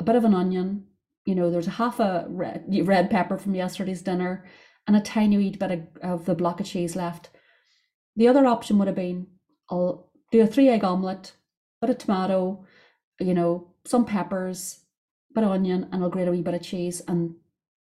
a 0.00 0.04
bit 0.04 0.16
of 0.16 0.24
an 0.24 0.34
onion, 0.34 0.86
you 1.28 1.34
know, 1.34 1.50
there's 1.50 1.66
a 1.66 1.72
half 1.72 2.00
a 2.00 2.24
red, 2.28 2.64
red 2.84 3.10
pepper 3.10 3.36
from 3.36 3.54
yesterday's 3.54 4.00
dinner 4.00 4.46
and 4.86 4.96
a 4.96 5.00
tiny 5.00 5.36
wee 5.36 5.50
bit 5.50 5.70
of, 5.70 5.80
of 6.02 6.24
the 6.24 6.34
block 6.34 6.58
of 6.58 6.64
cheese 6.66 6.96
left. 6.96 7.28
The 8.16 8.28
other 8.28 8.46
option 8.46 8.78
would 8.78 8.88
have 8.88 8.96
been 8.96 9.26
I'll 9.70 10.10
do 10.32 10.40
a 10.40 10.46
three 10.46 10.70
egg 10.70 10.84
omelette, 10.84 11.32
bit 11.82 11.90
of 11.90 11.98
tomato, 11.98 12.64
you 13.20 13.34
know, 13.34 13.74
some 13.84 14.06
peppers, 14.06 14.80
bit 15.34 15.44
of 15.44 15.50
onion, 15.50 15.90
and 15.92 16.02
I'll 16.02 16.08
grate 16.08 16.28
a 16.28 16.30
wee 16.30 16.40
bit 16.40 16.54
of 16.54 16.62
cheese 16.62 17.02
and 17.06 17.34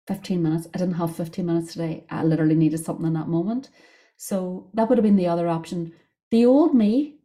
15 0.06 0.42
minutes. 0.42 0.68
I 0.74 0.78
didn't 0.78 0.94
have 0.94 1.16
15 1.16 1.44
minutes 1.44 1.72
today. 1.72 2.04
I 2.10 2.22
literally 2.24 2.54
needed 2.54 2.84
something 2.84 3.06
in 3.06 3.14
that 3.14 3.28
moment. 3.28 3.70
So 4.16 4.70
that 4.74 4.88
would 4.88 4.98
have 4.98 5.04
been 5.04 5.16
the 5.16 5.28
other 5.28 5.48
option. 5.48 5.92
The 6.30 6.46
old 6.46 6.74
me 6.74 7.16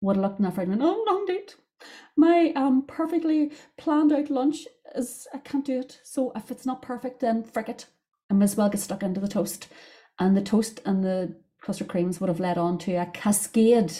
would 0.00 0.16
have 0.16 0.22
looked 0.22 0.38
in 0.38 0.44
that 0.44 0.54
fridge 0.54 0.68
and 0.68 0.80
went, 0.80 0.90
oh, 0.90 1.04
no, 1.06 1.20
indeed. 1.20 1.54
My 2.16 2.52
um 2.56 2.84
perfectly 2.86 3.52
planned 3.78 4.12
out 4.12 4.30
lunch 4.30 4.66
is 4.94 5.26
I 5.32 5.38
can't 5.38 5.64
do 5.64 5.80
it. 5.80 6.00
So 6.02 6.32
if 6.36 6.50
it's 6.50 6.66
not 6.66 6.82
perfect, 6.82 7.20
then 7.20 7.44
frick 7.44 7.68
it. 7.68 7.86
I 8.30 8.34
may 8.34 8.44
as 8.44 8.56
well 8.56 8.68
get 8.68 8.80
stuck 8.80 9.02
into 9.02 9.20
the 9.20 9.28
toast. 9.28 9.68
And 10.18 10.36
the 10.36 10.42
toast 10.42 10.80
and 10.84 11.02
the 11.02 11.36
custard 11.62 11.88
creams 11.88 12.20
would 12.20 12.28
have 12.28 12.40
led 12.40 12.58
on 12.58 12.78
to 12.78 12.94
a 12.94 13.06
cascade 13.06 13.92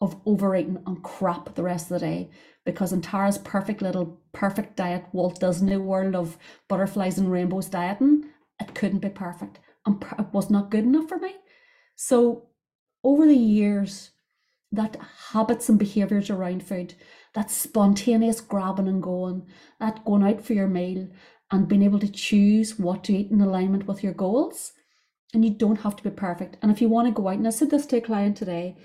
of 0.00 0.20
overeating 0.26 0.82
and 0.86 1.02
crap 1.02 1.54
the 1.54 1.62
rest 1.62 1.90
of 1.90 2.00
the 2.00 2.06
day. 2.06 2.30
Because 2.64 2.92
in 2.92 3.02
Tara's 3.02 3.38
perfect 3.38 3.82
little 3.82 4.20
perfect 4.32 4.76
diet, 4.76 5.04
Walt 5.12 5.40
Disney 5.40 5.76
world 5.76 6.14
of 6.14 6.38
butterflies 6.68 7.18
and 7.18 7.30
rainbows 7.30 7.68
dieting, 7.68 8.24
it 8.60 8.74
couldn't 8.74 9.00
be 9.00 9.08
perfect. 9.08 9.58
And 9.84 10.02
it 10.18 10.26
was 10.32 10.48
not 10.48 10.70
good 10.70 10.84
enough 10.84 11.08
for 11.08 11.18
me. 11.18 11.34
So 11.96 12.48
over 13.02 13.26
the 13.26 13.36
years, 13.36 14.10
that 14.70 14.96
habits 15.30 15.68
and 15.68 15.78
behaviors 15.78 16.30
around 16.30 16.62
food 16.62 16.94
that 17.34 17.50
spontaneous 17.50 18.40
grabbing 18.40 18.88
and 18.88 19.02
going, 19.02 19.46
that 19.80 20.04
going 20.04 20.22
out 20.22 20.42
for 20.44 20.52
your 20.52 20.68
meal 20.68 21.08
and 21.50 21.68
being 21.68 21.82
able 21.82 21.98
to 21.98 22.10
choose 22.10 22.78
what 22.78 23.04
to 23.04 23.14
eat 23.14 23.30
in 23.30 23.40
alignment 23.40 23.86
with 23.86 24.02
your 24.02 24.12
goals. 24.12 24.72
And 25.34 25.44
you 25.44 25.50
don't 25.50 25.80
have 25.80 25.96
to 25.96 26.02
be 26.02 26.10
perfect. 26.10 26.58
And 26.60 26.70
if 26.70 26.82
you 26.82 26.88
want 26.88 27.08
to 27.08 27.12
go 27.12 27.28
out, 27.28 27.36
and 27.36 27.46
I 27.46 27.50
said 27.50 27.70
this 27.70 27.86
to 27.86 27.96
a 27.96 28.00
client 28.02 28.36
today, 28.36 28.76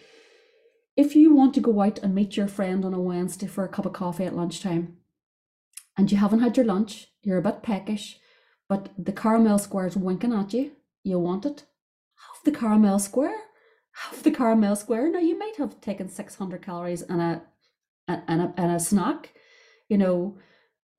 if 0.98 1.16
you 1.16 1.34
want 1.34 1.54
to 1.54 1.62
go 1.62 1.82
out 1.82 2.00
and 2.00 2.14
meet 2.14 2.36
your 2.36 2.48
friend 2.48 2.84
on 2.84 2.94
a 2.94 3.00
Wednesday 3.00 3.48
for 3.48 3.64
a 3.64 3.70
cup 3.70 3.86
of 3.86 3.94
coffee 3.94 4.26
at 4.26 4.36
lunchtime 4.36 4.98
and 5.96 6.12
you 6.12 6.18
haven't 6.18 6.42
had 6.42 6.58
your 6.58 6.66
lunch, 6.66 7.08
you're 7.22 7.38
a 7.38 7.42
bit 7.42 7.64
peckish, 7.64 8.20
but 8.68 8.90
the 8.98 9.14
caramel 9.14 9.60
square 9.60 9.88
is 9.88 9.96
winking 9.96 10.34
at 10.34 10.54
you, 10.54 10.72
you 11.04 11.20
want 11.20 11.46
it, 11.46 11.64
have 12.16 12.44
the 12.44 12.60
caramel 12.60 13.00
square. 13.00 13.36
Have 14.12 14.22
the 14.22 14.30
caramel 14.30 14.76
square. 14.76 15.10
Now 15.12 15.20
you 15.20 15.40
might 15.40 15.56
have 15.56 15.82
taken 15.82 16.08
600 16.08 16.62
calories 16.62 17.02
and 17.02 17.20
a 17.20 17.42
and 18.08 18.42
a, 18.42 18.54
and 18.56 18.72
a 18.72 18.80
snack, 18.80 19.34
you 19.90 19.98
know, 19.98 20.38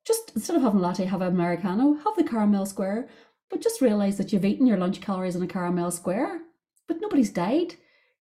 just 0.04 0.32
instead 0.34 0.56
of 0.56 0.62
having 0.62 0.80
latte, 0.80 1.04
have 1.04 1.22
an 1.22 1.28
Americano, 1.28 1.94
have 1.94 2.16
the 2.16 2.24
caramel 2.24 2.66
square, 2.66 3.08
but 3.50 3.62
just 3.62 3.80
realize 3.80 4.18
that 4.18 4.32
you've 4.32 4.44
eaten 4.44 4.66
your 4.66 4.76
lunch 4.76 5.00
calories 5.00 5.36
in 5.36 5.42
a 5.42 5.46
caramel 5.46 5.90
square, 5.90 6.40
but 6.86 7.00
nobody's 7.00 7.30
died. 7.30 7.76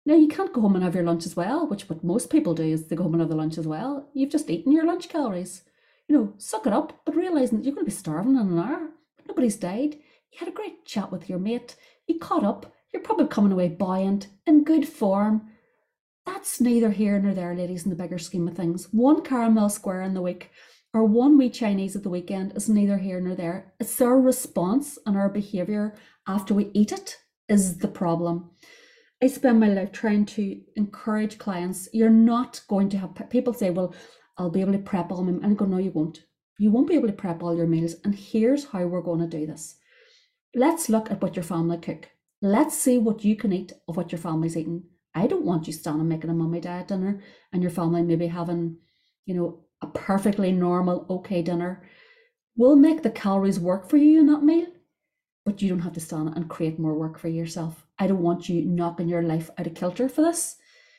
Now 0.06 0.14
you 0.14 0.28
can't 0.28 0.52
go 0.52 0.60
home 0.60 0.76
and 0.76 0.84
have 0.84 0.94
your 0.94 1.04
lunch 1.04 1.26
as 1.26 1.34
well, 1.34 1.66
which 1.66 1.88
what 1.88 2.04
most 2.04 2.30
people 2.30 2.54
do 2.54 2.62
is 2.62 2.86
they 2.86 2.94
go 2.94 3.02
home 3.02 3.14
and 3.14 3.20
have 3.20 3.28
their 3.28 3.36
lunch 3.36 3.58
as 3.58 3.66
well. 3.66 4.08
You've 4.14 4.30
just 4.30 4.48
eaten 4.48 4.72
your 4.72 4.86
lunch 4.86 5.08
calories. 5.08 5.62
You 6.08 6.16
know, 6.16 6.34
suck 6.38 6.66
it 6.66 6.72
up, 6.72 7.00
but 7.04 7.16
realizing 7.16 7.58
that 7.58 7.64
you're 7.64 7.74
going 7.74 7.84
to 7.84 7.90
be 7.90 7.96
starving 7.96 8.36
in 8.36 8.48
an 8.48 8.58
hour. 8.58 8.90
Nobody's 9.26 9.56
died. 9.56 9.96
You 10.30 10.38
had 10.38 10.48
a 10.48 10.52
great 10.52 10.84
chat 10.84 11.10
with 11.10 11.28
your 11.28 11.40
mate. 11.40 11.74
You 12.06 12.20
caught 12.20 12.44
up. 12.44 12.72
You're 12.92 13.02
probably 13.02 13.26
coming 13.26 13.50
away 13.50 13.68
buoyant, 13.68 14.28
in 14.46 14.62
good 14.62 14.88
form. 14.88 15.50
That's 16.24 16.60
neither 16.60 16.92
here 16.92 17.18
nor 17.18 17.34
there, 17.34 17.54
ladies, 17.54 17.82
in 17.82 17.90
the 17.90 17.96
bigger 17.96 18.18
scheme 18.18 18.46
of 18.46 18.54
things. 18.54 18.88
One 18.92 19.22
caramel 19.22 19.68
square 19.68 20.02
in 20.02 20.14
the 20.14 20.22
week 20.22 20.50
or 20.94 21.04
one 21.04 21.36
wee 21.36 21.50
Chinese 21.50 21.96
at 21.96 22.04
the 22.04 22.08
weekend 22.08 22.56
is 22.56 22.68
neither 22.68 22.98
here 22.98 23.20
nor 23.20 23.34
there. 23.34 23.74
It's 23.80 24.00
our 24.00 24.18
response 24.18 24.98
and 25.04 25.16
our 25.16 25.28
behavior 25.28 25.94
after 26.26 26.54
we 26.54 26.70
eat 26.74 26.92
it 26.92 27.18
is 27.48 27.78
the 27.78 27.88
problem. 27.88 28.50
I 29.22 29.28
spend 29.28 29.60
my 29.60 29.68
life 29.68 29.92
trying 29.92 30.26
to 30.26 30.60
encourage 30.76 31.38
clients. 31.38 31.88
You're 31.92 32.10
not 32.10 32.60
going 32.68 32.90
to 32.90 32.98
have 32.98 33.14
people 33.30 33.54
say, 33.54 33.70
Well, 33.70 33.94
I'll 34.36 34.50
be 34.50 34.60
able 34.60 34.72
to 34.72 34.78
prep 34.78 35.10
all 35.10 35.22
my 35.22 35.32
and 35.32 35.46
I 35.46 35.54
go, 35.54 35.64
No, 35.64 35.78
you 35.78 35.90
won't. 35.90 36.24
You 36.58 36.70
won't 36.70 36.88
be 36.88 36.94
able 36.94 37.08
to 37.08 37.14
prep 37.14 37.42
all 37.42 37.56
your 37.56 37.66
meals. 37.66 37.96
And 38.04 38.14
here's 38.14 38.66
how 38.66 38.84
we're 38.86 39.00
going 39.00 39.20
to 39.20 39.26
do 39.26 39.46
this. 39.46 39.76
Let's 40.54 40.88
look 40.88 41.10
at 41.10 41.20
what 41.22 41.36
your 41.36 41.42
family 41.42 41.78
cook. 41.78 42.08
Let's 42.42 42.76
see 42.76 42.98
what 42.98 43.24
you 43.24 43.36
can 43.36 43.52
eat 43.52 43.72
of 43.88 43.96
what 43.96 44.12
your 44.12 44.18
family's 44.18 44.56
eating. 44.56 44.84
I 45.14 45.26
don't 45.26 45.46
want 45.46 45.66
you 45.66 45.72
standing 45.72 46.08
making 46.08 46.28
a 46.28 46.34
mummy 46.34 46.60
diet 46.60 46.88
dinner 46.88 47.22
and 47.52 47.62
your 47.62 47.70
family 47.70 48.02
maybe 48.02 48.26
having, 48.26 48.76
you 49.24 49.34
know, 49.34 49.64
a 49.82 49.86
perfectly 49.86 50.52
normal, 50.52 51.06
okay 51.08 51.40
dinner. 51.42 51.82
We'll 52.54 52.76
make 52.76 53.02
the 53.02 53.10
calories 53.10 53.58
work 53.58 53.88
for 53.88 53.96
you 53.96 54.20
in 54.20 54.26
that 54.26 54.42
meal, 54.42 54.66
but 55.46 55.62
you 55.62 55.68
don't 55.68 55.80
have 55.80 55.92
to 55.92 56.00
stand 56.00 56.32
and 56.34 56.50
create 56.50 56.76
more 56.76 56.94
work 56.98 57.18
for 57.18 57.28
yourself. 57.28 57.86
I 58.00 58.08
don't 58.08 58.20
want 58.20 58.48
you 58.48 58.64
knocking 58.64 59.08
your 59.08 59.22
life 59.22 59.48
out 59.56 59.68
of 59.68 59.74
kilter 59.74 60.08
for 60.08 60.22
this. 60.22 60.56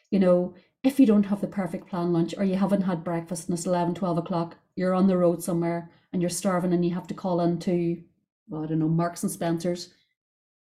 You 0.10 0.20
know, 0.20 0.56
if 0.84 1.02
you 1.02 1.06
don't 1.06 1.26
have 1.26 1.42
the 1.42 1.48
perfect 1.48 1.90
plan 1.90 2.14
lunch 2.14 2.34
or 2.38 2.46
you 2.46 2.56
haven't 2.56 2.84
had 2.84 3.04
breakfast 3.04 3.50
and 3.50 3.58
it's 3.58 3.68
11, 3.68 3.96
12 3.96 4.20
o'clock, 4.20 4.56
you're 4.78 4.94
on 4.94 5.08
the 5.08 5.18
road 5.18 5.44
somewhere 5.44 5.92
and 6.14 6.22
you're 6.22 6.30
starving 6.30 6.72
and 6.72 6.86
you 6.86 6.96
have 6.96 7.08
to 7.08 7.14
call 7.14 7.42
into, 7.42 8.02
well, 8.48 8.64
I 8.64 8.68
don't 8.68 8.80
know, 8.80 8.88
Marks 8.88 9.22
and 9.22 9.32
Spencer's. 9.32 9.94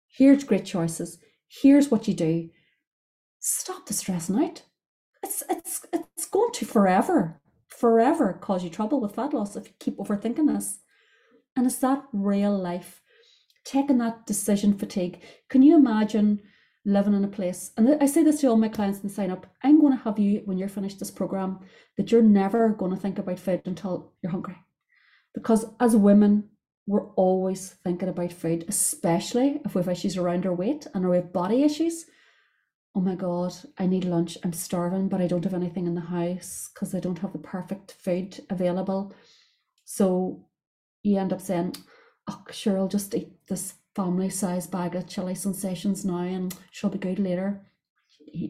Here's 0.08 0.44
great 0.44 0.66
choices. 0.66 1.20
Here's 1.48 1.92
what 1.92 2.08
you 2.08 2.16
do. 2.16 2.50
Stop 3.40 3.86
the 3.86 3.94
stressing 3.94 4.44
out. 4.44 4.64
It's 5.22 5.44
it's 5.48 5.86
it's 5.94 6.26
going 6.26 6.54
to 6.54 6.66
forever, 6.66 7.40
forever 7.68 8.34
cause 8.34 8.64
you 8.64 8.72
trouble 8.72 9.00
with 9.00 9.14
fat 9.14 9.34
loss 9.34 9.56
if 9.56 9.68
you 9.68 9.74
keep 9.80 9.98
overthinking 9.98 10.48
this. 10.52 10.80
And 11.56 11.68
it's 11.68 11.78
that 11.78 12.04
real 12.12 12.58
life 12.58 13.02
taking 13.66 13.98
that 13.98 14.26
decision 14.26 14.78
fatigue. 14.78 15.22
Can 15.50 15.62
you 15.64 15.76
imagine 15.76 16.42
living 16.86 17.16
in 17.16 17.24
a 17.24 17.28
place? 17.28 17.72
And 17.78 17.98
I 18.02 18.06
say 18.06 18.24
this 18.24 18.42
to 18.42 18.48
all 18.48 18.58
my 18.58 18.70
clients 18.70 19.02
and 19.02 19.12
sign 19.12 19.32
up. 19.32 19.48
I'm 19.64 19.82
going 19.82 19.98
to 19.98 20.04
have 20.04 20.20
you 20.20 20.44
when 20.46 20.58
you're 20.58 20.70
finished 20.70 21.00
this 21.00 21.12
program 21.12 21.60
that 21.98 22.12
you're 22.12 22.22
never 22.22 22.70
going 22.70 22.92
to 22.92 22.98
think 22.98 23.18
about 23.18 23.40
food 23.40 23.62
until 23.66 24.14
you're 24.22 24.32
hungry, 24.32 24.58
because 25.34 25.66
as 25.80 25.96
women, 25.96 26.50
we're 26.88 27.10
always 27.14 27.72
thinking 27.84 28.10
about 28.10 28.32
food, 28.32 28.66
especially 28.68 29.60
if 29.66 29.74
we 29.74 29.80
have 29.80 29.90
issues 29.90 30.18
around 30.18 30.46
our 30.46 30.54
weight 30.54 30.86
and 30.94 31.10
we 31.10 31.16
have 31.16 31.34
body 31.34 31.64
issues. 31.64 32.06
Oh 32.96 33.02
my 33.02 33.16
God, 33.16 33.56
I 33.80 33.88
need 33.88 34.06
lunch. 34.06 34.38
I'm 34.44 34.54
starving, 34.54 35.10
but 35.10 35.20
I 35.20 35.26
don't 35.26 35.44
have 35.44 35.56
anything 35.56 35.88
in 35.88 35.96
the 35.96 36.02
house 36.02 36.70
because 36.72 36.94
I 36.94 37.00
don't 37.00 37.18
have 37.20 37.34
the 37.34 37.40
perfect 37.40 37.94
food 37.94 38.40
available. 38.52 39.16
So 39.84 40.46
you 41.02 41.18
end 41.18 41.34
up 41.34 41.42
saying, 41.42 41.76
oh, 42.28 42.44
sure, 42.52 42.78
I'll 42.78 42.88
just 42.88 43.14
eat 43.14 43.32
this 43.48 43.76
family 43.96 44.30
size 44.30 44.68
bag 44.68 44.96
of 44.96 45.08
chili 45.08 45.36
sensations 45.36 46.04
now 46.04 46.20
and 46.20 46.54
she'll 46.72 46.90
be 46.90 46.98
good 46.98 47.20
later. 47.20 47.62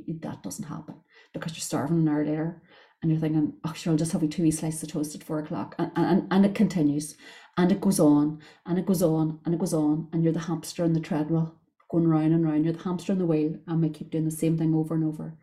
That 0.08 0.42
doesn't 0.42 0.66
happen 0.66 0.96
because 1.34 1.54
you're 1.54 1.62
starving 1.62 2.00
an 2.00 2.08
hour 2.08 2.26
later 2.26 2.62
and 3.02 3.12
you're 3.12 3.20
thinking, 3.20 3.54
oh, 3.64 3.74
sure, 3.74 3.92
I'll 3.92 3.98
just 3.98 4.14
have 4.14 4.24
a 4.24 4.28
two 4.28 4.52
slices 4.52 4.84
of 4.84 4.90
toast 4.92 5.16
at 5.16 5.24
four 5.24 5.40
o'clock. 5.40 5.76
And, 5.78 5.92
and, 5.96 6.28
and 6.32 6.46
it 6.46 6.56
continues 6.56 7.16
and 7.58 7.72
it 7.72 7.82
goes 7.82 8.00
on 8.00 8.40
and 8.66 8.80
it 8.80 8.86
goes 8.86 9.04
on 9.04 9.40
and 9.46 9.54
it 9.54 9.60
goes 9.60 9.74
on. 9.74 10.08
And 10.12 10.24
you're 10.24 10.34
the 10.34 10.40
hamster 10.40 10.84
in 10.84 10.94
the 10.94 11.00
treadmill 11.00 11.56
going 11.90 12.08
round 12.08 12.34
and 12.34 12.44
round. 12.44 12.66
You're 12.66 12.74
the 12.74 12.84
hamster 12.84 13.12
in 13.12 13.20
the 13.20 13.26
wheel 13.26 13.58
and 13.68 13.82
we 13.82 13.90
keep 13.90 14.10
doing 14.10 14.26
the 14.26 14.32
same 14.32 14.58
thing 14.58 14.74
over 14.74 14.96
and 14.96 15.04
over. 15.04 15.38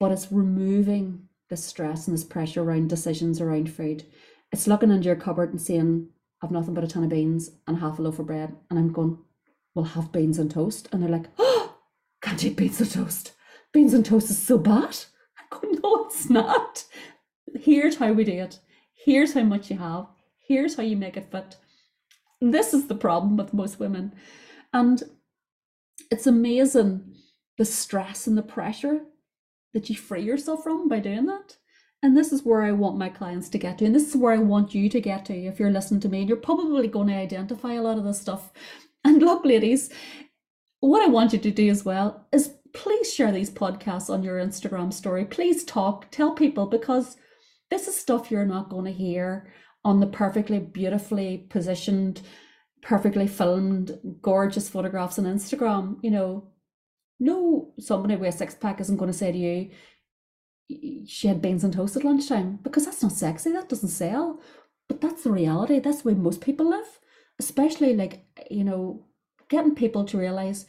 But 0.00 0.10
it's 0.10 0.32
removing 0.32 1.28
the 1.48 1.56
stress 1.56 2.08
and 2.08 2.16
this 2.16 2.24
pressure 2.24 2.62
around 2.62 2.88
decisions 2.88 3.40
around 3.40 3.70
food. 3.70 4.04
It's 4.50 4.66
looking 4.66 4.90
into 4.90 5.06
your 5.06 5.16
cupboard 5.16 5.50
and 5.50 5.60
saying, 5.60 6.08
I've 6.44 6.50
nothing 6.50 6.74
but 6.74 6.84
a 6.84 6.86
ton 6.86 7.04
of 7.04 7.08
beans 7.08 7.52
and 7.66 7.78
half 7.78 7.98
a 7.98 8.02
loaf 8.02 8.18
of 8.18 8.26
bread. 8.26 8.54
And 8.68 8.78
I'm 8.78 8.92
going, 8.92 9.16
we'll 9.74 9.86
have 9.86 10.12
beans 10.12 10.38
and 10.38 10.50
toast. 10.50 10.90
And 10.92 11.02
they're 11.02 11.08
like, 11.08 11.28
oh, 11.38 11.78
can't 12.20 12.44
eat 12.44 12.56
beans 12.56 12.80
and 12.82 12.90
toast. 12.90 13.32
Beans 13.72 13.94
and 13.94 14.04
toast 14.04 14.28
is 14.28 14.38
so 14.38 14.58
bad. 14.58 14.96
I 15.38 15.42
go, 15.48 15.60
no, 15.82 16.04
it's 16.04 16.28
not. 16.28 16.84
Here's 17.58 17.96
how 17.96 18.12
we 18.12 18.24
do 18.24 18.32
it. 18.32 18.60
Here's 18.92 19.32
how 19.32 19.42
much 19.42 19.70
you 19.70 19.78
have. 19.78 20.06
Here's 20.46 20.76
how 20.76 20.82
you 20.82 20.98
make 20.98 21.16
it 21.16 21.30
fit. 21.32 21.56
This 22.42 22.74
is 22.74 22.88
the 22.88 22.94
problem 22.94 23.38
with 23.38 23.54
most 23.54 23.80
women. 23.80 24.12
And 24.74 25.02
it's 26.10 26.26
amazing 26.26 27.14
the 27.56 27.64
stress 27.64 28.26
and 28.26 28.36
the 28.36 28.42
pressure 28.42 29.00
that 29.72 29.88
you 29.88 29.96
free 29.96 30.22
yourself 30.22 30.62
from 30.62 30.88
by 30.88 30.98
doing 30.98 31.24
that. 31.26 31.56
And 32.04 32.14
this 32.14 32.32
is 32.32 32.44
where 32.44 32.62
I 32.62 32.72
want 32.72 32.98
my 32.98 33.08
clients 33.08 33.48
to 33.48 33.58
get 33.58 33.78
to. 33.78 33.86
And 33.86 33.94
this 33.94 34.10
is 34.10 34.14
where 34.14 34.34
I 34.34 34.38
want 34.38 34.74
you 34.74 34.90
to 34.90 35.00
get 35.00 35.24
to 35.24 35.34
if 35.34 35.58
you're 35.58 35.70
listening 35.70 36.00
to 36.00 36.08
me. 36.10 36.20
And 36.20 36.28
you're 36.28 36.36
probably 36.36 36.86
going 36.86 37.08
to 37.08 37.14
identify 37.14 37.72
a 37.72 37.80
lot 37.80 37.96
of 37.96 38.04
this 38.04 38.20
stuff. 38.20 38.52
And 39.04 39.22
look, 39.22 39.46
ladies, 39.46 39.88
what 40.80 41.02
I 41.02 41.06
want 41.06 41.32
you 41.32 41.38
to 41.38 41.50
do 41.50 41.70
as 41.70 41.82
well 41.82 42.26
is 42.30 42.52
please 42.74 43.10
share 43.10 43.32
these 43.32 43.50
podcasts 43.50 44.10
on 44.10 44.22
your 44.22 44.38
Instagram 44.38 44.92
story. 44.92 45.24
Please 45.24 45.64
talk, 45.64 46.10
tell 46.10 46.32
people, 46.32 46.66
because 46.66 47.16
this 47.70 47.88
is 47.88 47.96
stuff 47.96 48.30
you're 48.30 48.44
not 48.44 48.68
going 48.68 48.84
to 48.84 48.92
hear 48.92 49.50
on 49.82 50.00
the 50.00 50.06
perfectly, 50.06 50.58
beautifully 50.58 51.46
positioned, 51.48 52.20
perfectly 52.82 53.26
filmed, 53.26 53.98
gorgeous 54.20 54.68
photographs 54.68 55.18
on 55.18 55.24
Instagram. 55.24 55.96
You 56.02 56.10
know, 56.10 56.52
no 57.18 57.72
somebody 57.78 58.16
with 58.16 58.34
a 58.34 58.36
six 58.36 58.54
pack 58.54 58.78
isn't 58.82 58.98
going 58.98 59.10
to 59.10 59.16
say 59.16 59.32
to 59.32 59.38
you, 59.38 59.70
she 61.06 61.28
had 61.28 61.42
beans 61.42 61.64
and 61.64 61.72
toast 61.72 61.96
at 61.96 62.04
lunchtime 62.04 62.58
because 62.62 62.84
that's 62.84 63.02
not 63.02 63.12
sexy. 63.12 63.52
That 63.52 63.68
doesn't 63.68 63.88
sell. 63.90 64.40
But 64.88 65.00
that's 65.00 65.22
the 65.22 65.32
reality. 65.32 65.78
That's 65.78 66.02
the 66.02 66.08
way 66.10 66.14
most 66.14 66.40
people 66.40 66.70
live. 66.70 67.00
Especially 67.38 67.94
like, 67.94 68.24
you 68.50 68.64
know, 68.64 69.04
getting 69.48 69.74
people 69.74 70.04
to 70.04 70.18
realize 70.18 70.66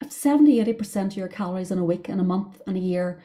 if 0.00 0.12
70, 0.12 0.64
80% 0.64 1.06
of 1.06 1.16
your 1.16 1.28
calories 1.28 1.70
in 1.70 1.78
a 1.78 1.84
week, 1.84 2.08
in 2.08 2.20
a 2.20 2.24
month, 2.24 2.60
and 2.66 2.76
a 2.76 2.80
year, 2.80 3.20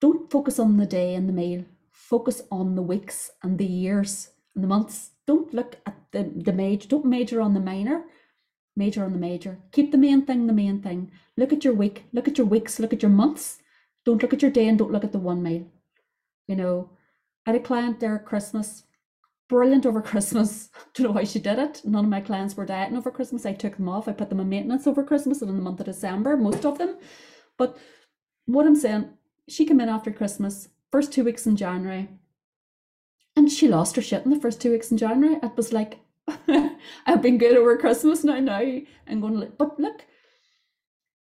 don't 0.00 0.30
focus 0.30 0.58
on 0.58 0.76
the 0.76 0.86
day 0.86 1.14
and 1.14 1.28
the 1.28 1.32
meal. 1.32 1.64
Focus 1.90 2.42
on 2.50 2.74
the 2.74 2.82
weeks 2.82 3.30
and 3.42 3.58
the 3.58 3.66
years 3.66 4.30
and 4.54 4.64
the 4.64 4.68
months. 4.68 5.10
Don't 5.26 5.52
look 5.52 5.76
at 5.86 5.96
the, 6.12 6.30
the 6.34 6.52
major, 6.52 6.88
don't 6.88 7.04
major 7.04 7.40
on 7.40 7.54
the 7.54 7.60
minor, 7.60 8.04
major 8.76 9.04
on 9.04 9.12
the 9.12 9.18
major. 9.18 9.58
Keep 9.72 9.92
the 9.92 9.98
main 9.98 10.24
thing 10.24 10.46
the 10.46 10.52
main 10.52 10.80
thing. 10.80 11.10
Look 11.36 11.52
at 11.52 11.64
your 11.64 11.74
week, 11.74 12.04
look 12.12 12.26
at 12.26 12.38
your 12.38 12.46
weeks, 12.46 12.78
look 12.78 12.92
at 12.92 13.02
your 13.02 13.10
months 13.10 13.58
don't 14.08 14.22
look 14.22 14.32
at 14.32 14.40
your 14.40 14.50
day 14.50 14.66
and 14.66 14.78
don't 14.78 14.90
look 14.90 15.04
at 15.04 15.12
the 15.12 15.18
one 15.18 15.42
meal. 15.42 15.66
You 16.46 16.56
know, 16.56 16.88
I 17.44 17.50
had 17.50 17.60
a 17.60 17.62
client 17.62 18.00
there 18.00 18.16
at 18.16 18.24
Christmas, 18.24 18.84
brilliant 19.50 19.84
over 19.84 20.00
Christmas. 20.10 20.70
Don't 20.94 21.08
know 21.08 21.12
why 21.12 21.24
she 21.24 21.38
did 21.38 21.58
it. 21.58 21.82
None 21.84 22.06
of 22.06 22.10
my 22.10 22.22
clients 22.22 22.56
were 22.56 22.64
dieting 22.64 22.96
over 22.96 23.10
Christmas. 23.10 23.44
I 23.44 23.52
took 23.52 23.76
them 23.76 23.86
off. 23.86 24.08
I 24.08 24.12
put 24.12 24.30
them 24.30 24.40
on 24.40 24.48
maintenance 24.48 24.86
over 24.86 25.04
Christmas 25.04 25.42
and 25.42 25.50
in 25.50 25.56
the 25.56 25.62
month 25.62 25.80
of 25.80 25.84
December, 25.84 26.38
most 26.38 26.64
of 26.64 26.78
them. 26.78 26.96
But 27.58 27.76
what 28.46 28.66
I'm 28.66 28.76
saying, 28.76 29.10
she 29.46 29.66
came 29.66 29.78
in 29.78 29.90
after 29.90 30.10
Christmas, 30.10 30.70
first 30.90 31.12
two 31.12 31.24
weeks 31.24 31.46
in 31.46 31.56
January, 31.56 32.08
and 33.36 33.52
she 33.52 33.68
lost 33.68 33.94
her 33.96 34.02
shit 34.02 34.24
in 34.24 34.30
the 34.30 34.40
first 34.40 34.58
two 34.58 34.70
weeks 34.70 34.90
in 34.90 34.96
January. 34.96 35.38
It 35.42 35.54
was 35.54 35.70
like, 35.70 35.98
I've 37.06 37.20
been 37.20 37.36
good 37.36 37.58
over 37.58 37.76
Christmas 37.76 38.24
now. 38.24 38.40
Now 38.40 38.56
I'm 39.06 39.20
going 39.20 39.38
to, 39.38 39.46
but 39.58 39.78
look, 39.78 40.06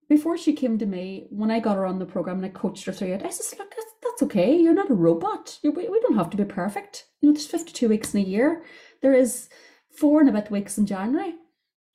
before 0.10 0.38
she 0.38 0.54
came 0.54 0.78
to 0.78 0.86
me, 0.86 1.28
when 1.30 1.52
I 1.52 1.60
got 1.60 1.76
her 1.76 1.86
on 1.86 2.00
the 2.00 2.06
program 2.06 2.38
and 2.38 2.46
I 2.46 2.50
coached 2.50 2.86
her 2.86 2.94
through 2.94 3.14
it, 3.14 3.26
I 3.26 3.30
said, 3.30 3.60
look, 3.60 3.74
that's 4.02 4.24
okay. 4.24 4.58
You're 4.58 4.74
not 4.74 4.90
a 4.90 4.96
robot. 4.96 5.60
We, 5.64 5.70
we 5.70 6.00
don't 6.02 6.16
have 6.16 6.30
to 6.32 6.38
be 6.38 6.46
perfect. 6.46 7.06
You 7.22 7.30
know, 7.30 7.34
there's 7.34 7.48
52 7.48 7.90
weeks 7.90 8.14
in 8.14 8.22
a 8.22 8.24
year. 8.24 8.64
There 9.02 9.14
is 9.14 9.50
four 9.92 10.22
and 10.22 10.30
a 10.30 10.32
bit 10.32 10.50
weeks 10.50 10.78
in 10.78 10.86
January. 10.86 11.36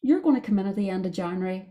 You're 0.03 0.21
going 0.21 0.41
to 0.41 0.47
come 0.47 0.59
in 0.59 0.67
at 0.67 0.77
the 0.77 0.91
end 0.91 1.07
of 1.07 1.13
January 1.13 1.67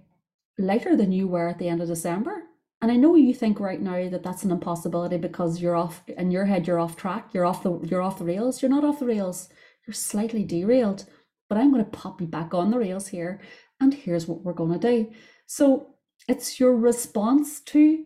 lighter 0.57 0.95
than 0.95 1.11
you 1.11 1.27
were 1.27 1.47
at 1.47 1.59
the 1.59 1.67
end 1.67 1.81
of 1.81 1.87
December. 1.87 2.43
And 2.81 2.91
I 2.91 2.95
know 2.95 3.15
you 3.15 3.33
think 3.33 3.59
right 3.59 3.79
now 3.79 4.09
that 4.09 4.23
that's 4.23 4.43
an 4.43 4.51
impossibility 4.51 5.17
because 5.17 5.61
you're 5.61 5.75
off 5.75 6.01
in 6.07 6.31
your 6.31 6.45
head. 6.45 6.65
You're 6.65 6.79
off 6.79 6.95
track. 6.95 7.29
You're 7.33 7.45
off 7.45 7.63
the 7.63 7.79
you're 7.83 8.01
off 8.01 8.17
the 8.17 8.25
rails. 8.25 8.61
You're 8.61 8.71
not 8.71 8.83
off 8.83 8.99
the 8.99 9.05
rails. 9.05 9.49
You're 9.85 9.93
slightly 9.93 10.43
derailed. 10.43 11.05
But 11.47 11.57
I'm 11.57 11.71
going 11.71 11.83
to 11.83 11.91
pop 11.91 12.21
you 12.21 12.27
back 12.27 12.53
on 12.53 12.71
the 12.71 12.79
rails 12.79 13.09
here, 13.09 13.41
and 13.79 13.93
here's 13.93 14.25
what 14.25 14.41
we're 14.41 14.53
going 14.53 14.79
to 14.79 14.79
do. 14.79 15.11
So 15.47 15.95
it's 16.27 16.59
your 16.59 16.75
response 16.75 17.59
to 17.61 18.05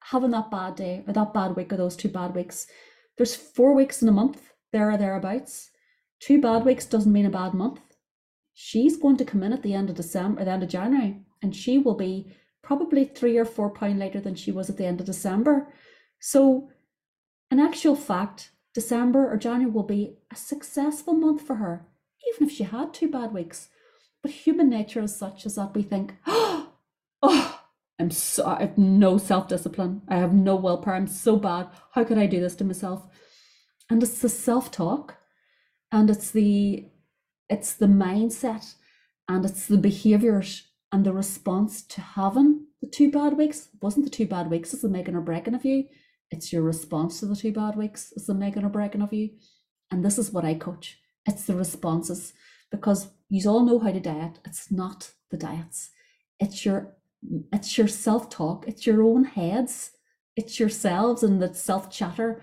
having 0.00 0.30
that 0.32 0.50
bad 0.50 0.76
day 0.76 1.02
or 1.06 1.12
that 1.12 1.32
bad 1.32 1.56
week 1.56 1.72
or 1.72 1.76
those 1.76 1.96
two 1.96 2.08
bad 2.08 2.34
weeks. 2.34 2.66
There's 3.16 3.34
four 3.34 3.74
weeks 3.74 4.02
in 4.02 4.08
a 4.08 4.12
month, 4.12 4.52
there 4.72 4.90
or 4.90 4.96
thereabouts. 4.96 5.70
Two 6.20 6.40
bad 6.40 6.64
weeks 6.64 6.86
doesn't 6.86 7.12
mean 7.12 7.26
a 7.26 7.30
bad 7.30 7.54
month. 7.54 7.80
She's 8.54 8.96
going 8.96 9.16
to 9.18 9.24
come 9.24 9.42
in 9.42 9.52
at 9.52 9.62
the 9.62 9.74
end 9.74 9.90
of 9.90 9.96
December, 9.96 10.40
at 10.40 10.44
the 10.46 10.52
end 10.52 10.62
of 10.62 10.68
January, 10.68 11.20
and 11.42 11.54
she 11.54 11.78
will 11.78 11.96
be 11.96 12.32
probably 12.62 13.04
three 13.04 13.36
or 13.36 13.44
four 13.44 13.70
pound 13.70 13.98
lighter 13.98 14.20
than 14.20 14.34
she 14.34 14.52
was 14.52 14.70
at 14.70 14.76
the 14.76 14.86
end 14.86 15.00
of 15.00 15.06
December. 15.06 15.68
So, 16.20 16.70
in 17.50 17.60
actual 17.60 17.96
fact, 17.96 18.50
December 18.74 19.30
or 19.30 19.36
January 19.36 19.70
will 19.70 19.84
be 19.84 20.16
a 20.32 20.36
successful 20.36 21.14
month 21.14 21.42
for 21.42 21.56
her, 21.56 21.86
even 22.32 22.48
if 22.48 22.54
she 22.54 22.64
had 22.64 22.92
two 22.92 23.08
bad 23.08 23.32
weeks. 23.32 23.68
But 24.22 24.32
human 24.32 24.70
nature 24.70 25.02
is 25.02 25.14
such 25.14 25.46
as 25.46 25.56
that 25.56 25.74
we 25.74 25.82
think, 25.82 26.14
oh, 26.26 26.73
Oh, 27.26 27.60
I'm 27.98 28.10
so 28.10 28.44
I 28.44 28.60
have 28.60 28.76
no 28.76 29.16
self-discipline. 29.16 30.02
I 30.08 30.16
have 30.16 30.34
no 30.34 30.56
willpower. 30.56 30.94
I'm 30.94 31.06
so 31.06 31.36
bad. 31.38 31.68
How 31.92 32.04
could 32.04 32.18
I 32.18 32.26
do 32.26 32.38
this 32.38 32.54
to 32.56 32.64
myself? 32.64 33.06
And 33.88 34.02
it's 34.02 34.18
the 34.18 34.28
self-talk 34.28 35.16
and 35.90 36.10
it's 36.10 36.30
the 36.30 36.86
it's 37.48 37.72
the 37.72 37.86
mindset 37.86 38.74
and 39.26 39.46
it's 39.46 39.66
the 39.66 39.78
behaviors 39.78 40.68
and 40.92 41.06
the 41.06 41.14
response 41.14 41.82
to 41.82 42.02
having 42.02 42.66
the 42.82 42.90
two 42.90 43.10
bad 43.10 43.38
weeks. 43.38 43.68
It 43.72 43.82
wasn't 43.82 44.04
the 44.04 44.10
two 44.10 44.26
bad 44.26 44.50
weeks 44.50 44.74
is 44.74 44.82
the 44.82 44.88
making 44.90 45.16
or 45.16 45.22
breaking 45.22 45.54
of 45.54 45.64
you. 45.64 45.84
It's 46.30 46.52
your 46.52 46.62
response 46.62 47.20
to 47.20 47.26
the 47.26 47.36
two 47.36 47.52
bad 47.52 47.74
weeks 47.74 48.12
is 48.12 48.26
the 48.26 48.34
making 48.34 48.64
or 48.64 48.68
breaking 48.68 49.00
of 49.00 49.14
you. 49.14 49.30
And 49.90 50.04
this 50.04 50.18
is 50.18 50.30
what 50.30 50.44
I 50.44 50.54
coach. 50.54 50.98
It's 51.24 51.44
the 51.44 51.54
responses 51.54 52.34
because 52.70 53.08
you 53.30 53.48
all 53.48 53.64
know 53.64 53.78
how 53.78 53.92
to 53.92 54.00
diet. 54.00 54.40
It's 54.44 54.70
not 54.70 55.12
the 55.30 55.38
diets. 55.38 55.90
It's 56.38 56.66
your 56.66 56.96
it's 57.52 57.78
your 57.78 57.88
self-talk, 57.88 58.66
it's 58.66 58.86
your 58.86 59.02
own 59.02 59.24
heads, 59.24 59.92
it's 60.36 60.58
yourselves 60.58 61.22
and 61.22 61.40
the 61.40 61.54
self-chatter 61.54 62.40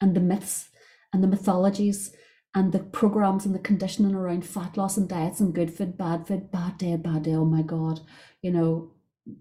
and 0.00 0.14
the 0.14 0.20
myths 0.20 0.68
and 1.12 1.22
the 1.22 1.28
mythologies 1.28 2.14
and 2.54 2.72
the 2.72 2.78
programs 2.78 3.46
and 3.46 3.54
the 3.54 3.58
conditioning 3.58 4.14
around 4.14 4.44
fat 4.44 4.76
loss 4.76 4.96
and 4.96 5.08
diets 5.08 5.40
and 5.40 5.54
good 5.54 5.72
food, 5.72 5.96
bad 5.96 6.26
food, 6.26 6.50
bad 6.50 6.76
day, 6.76 6.96
bad 6.96 7.22
day. 7.22 7.34
Oh 7.34 7.44
my 7.44 7.62
God. 7.62 8.00
You 8.42 8.50
know, 8.50 8.92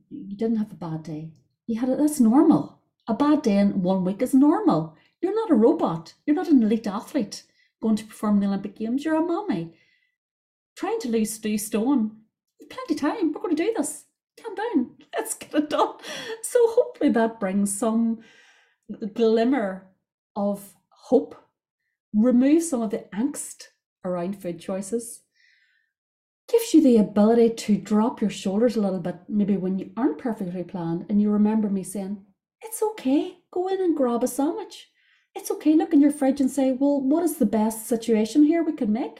you 0.09 0.37
didn't 0.37 0.57
have 0.57 0.71
a 0.71 0.75
bad 0.75 1.03
day. 1.03 1.31
You 1.67 1.79
had 1.79 1.89
it, 1.89 1.97
that's 1.97 2.19
normal. 2.19 2.79
A 3.07 3.13
bad 3.13 3.41
day 3.41 3.57
in 3.57 3.81
one 3.81 4.05
week 4.05 4.21
is 4.21 4.33
normal. 4.33 4.95
You're 5.21 5.35
not 5.35 5.51
a 5.51 5.55
robot. 5.55 6.13
You're 6.25 6.35
not 6.35 6.47
an 6.47 6.63
elite 6.63 6.87
athlete 6.87 7.43
going 7.81 7.95
to 7.95 8.05
perform 8.05 8.39
the 8.39 8.45
Olympic 8.45 8.75
Games. 8.75 9.03
You're 9.03 9.15
a 9.15 9.21
mommy 9.21 9.73
trying 10.75 10.99
to 10.99 11.09
lose 11.09 11.37
two 11.37 11.57
stone. 11.57 12.17
Plenty 12.69 12.93
of 12.93 12.99
time. 12.99 13.33
We're 13.33 13.41
going 13.41 13.55
to 13.55 13.63
do 13.63 13.73
this 13.75 14.05
calm 14.55 14.73
down, 14.73 14.91
let's 15.15 15.33
get 15.33 15.53
it 15.53 15.69
done. 15.69 15.95
So 16.43 16.59
hopefully 16.71 17.09
that 17.11 17.39
brings 17.39 17.77
some 17.77 18.19
glimmer 19.13 19.87
of 20.35 20.73
hope, 20.89 21.35
remove 22.13 22.63
some 22.63 22.81
of 22.81 22.91
the 22.91 23.05
angst 23.13 23.67
around 24.03 24.41
food 24.41 24.59
choices, 24.59 25.21
gives 26.49 26.73
you 26.73 26.81
the 26.81 26.97
ability 26.97 27.51
to 27.51 27.77
drop 27.77 28.21
your 28.21 28.29
shoulders 28.29 28.75
a 28.75 28.81
little 28.81 28.99
bit, 28.99 29.15
maybe 29.29 29.57
when 29.57 29.79
you 29.79 29.91
aren't 29.95 30.17
perfectly 30.17 30.63
planned, 30.63 31.05
and 31.09 31.21
you 31.21 31.29
remember 31.29 31.69
me 31.69 31.83
saying, 31.83 32.23
It's 32.61 32.81
okay, 32.81 33.37
go 33.51 33.67
in 33.67 33.81
and 33.81 33.95
grab 33.95 34.23
a 34.23 34.27
sandwich. 34.27 34.89
It's 35.33 35.49
okay, 35.51 35.75
look 35.75 35.93
in 35.93 36.01
your 36.01 36.11
fridge 36.11 36.41
and 36.41 36.51
say, 36.51 36.73
Well, 36.73 37.01
what 37.01 37.23
is 37.23 37.37
the 37.37 37.45
best 37.45 37.87
situation 37.87 38.43
here 38.43 38.63
we 38.63 38.73
can 38.73 38.91
make? 38.91 39.19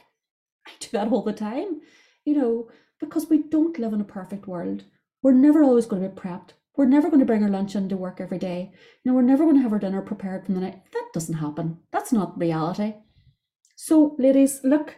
I 0.66 0.70
do 0.78 0.88
that 0.92 1.10
all 1.10 1.22
the 1.22 1.32
time, 1.32 1.80
you 2.24 2.34
know, 2.34 2.68
because 3.00 3.28
we 3.28 3.42
don't 3.42 3.78
live 3.78 3.92
in 3.92 4.00
a 4.00 4.04
perfect 4.04 4.46
world. 4.46 4.84
We're 5.22 5.32
never 5.32 5.62
always 5.62 5.86
going 5.86 6.02
to 6.02 6.08
be 6.08 6.20
prepped. 6.20 6.50
We're 6.76 6.86
never 6.86 7.08
going 7.08 7.20
to 7.20 7.26
bring 7.26 7.42
our 7.42 7.50
lunch 7.50 7.76
into 7.76 7.96
work 7.96 8.20
every 8.20 8.38
day. 8.38 8.72
You 9.04 9.10
know, 9.10 9.16
we're 9.16 9.22
never 9.22 9.44
going 9.44 9.56
to 9.56 9.62
have 9.62 9.72
our 9.72 9.78
dinner 9.78 10.02
prepared 10.02 10.46
from 10.46 10.54
the 10.54 10.62
night. 10.62 10.82
That 10.92 11.08
doesn't 11.12 11.34
happen. 11.34 11.78
That's 11.92 12.12
not 12.12 12.38
reality. 12.38 12.94
So, 13.76 14.16
ladies, 14.18 14.60
look, 14.64 14.96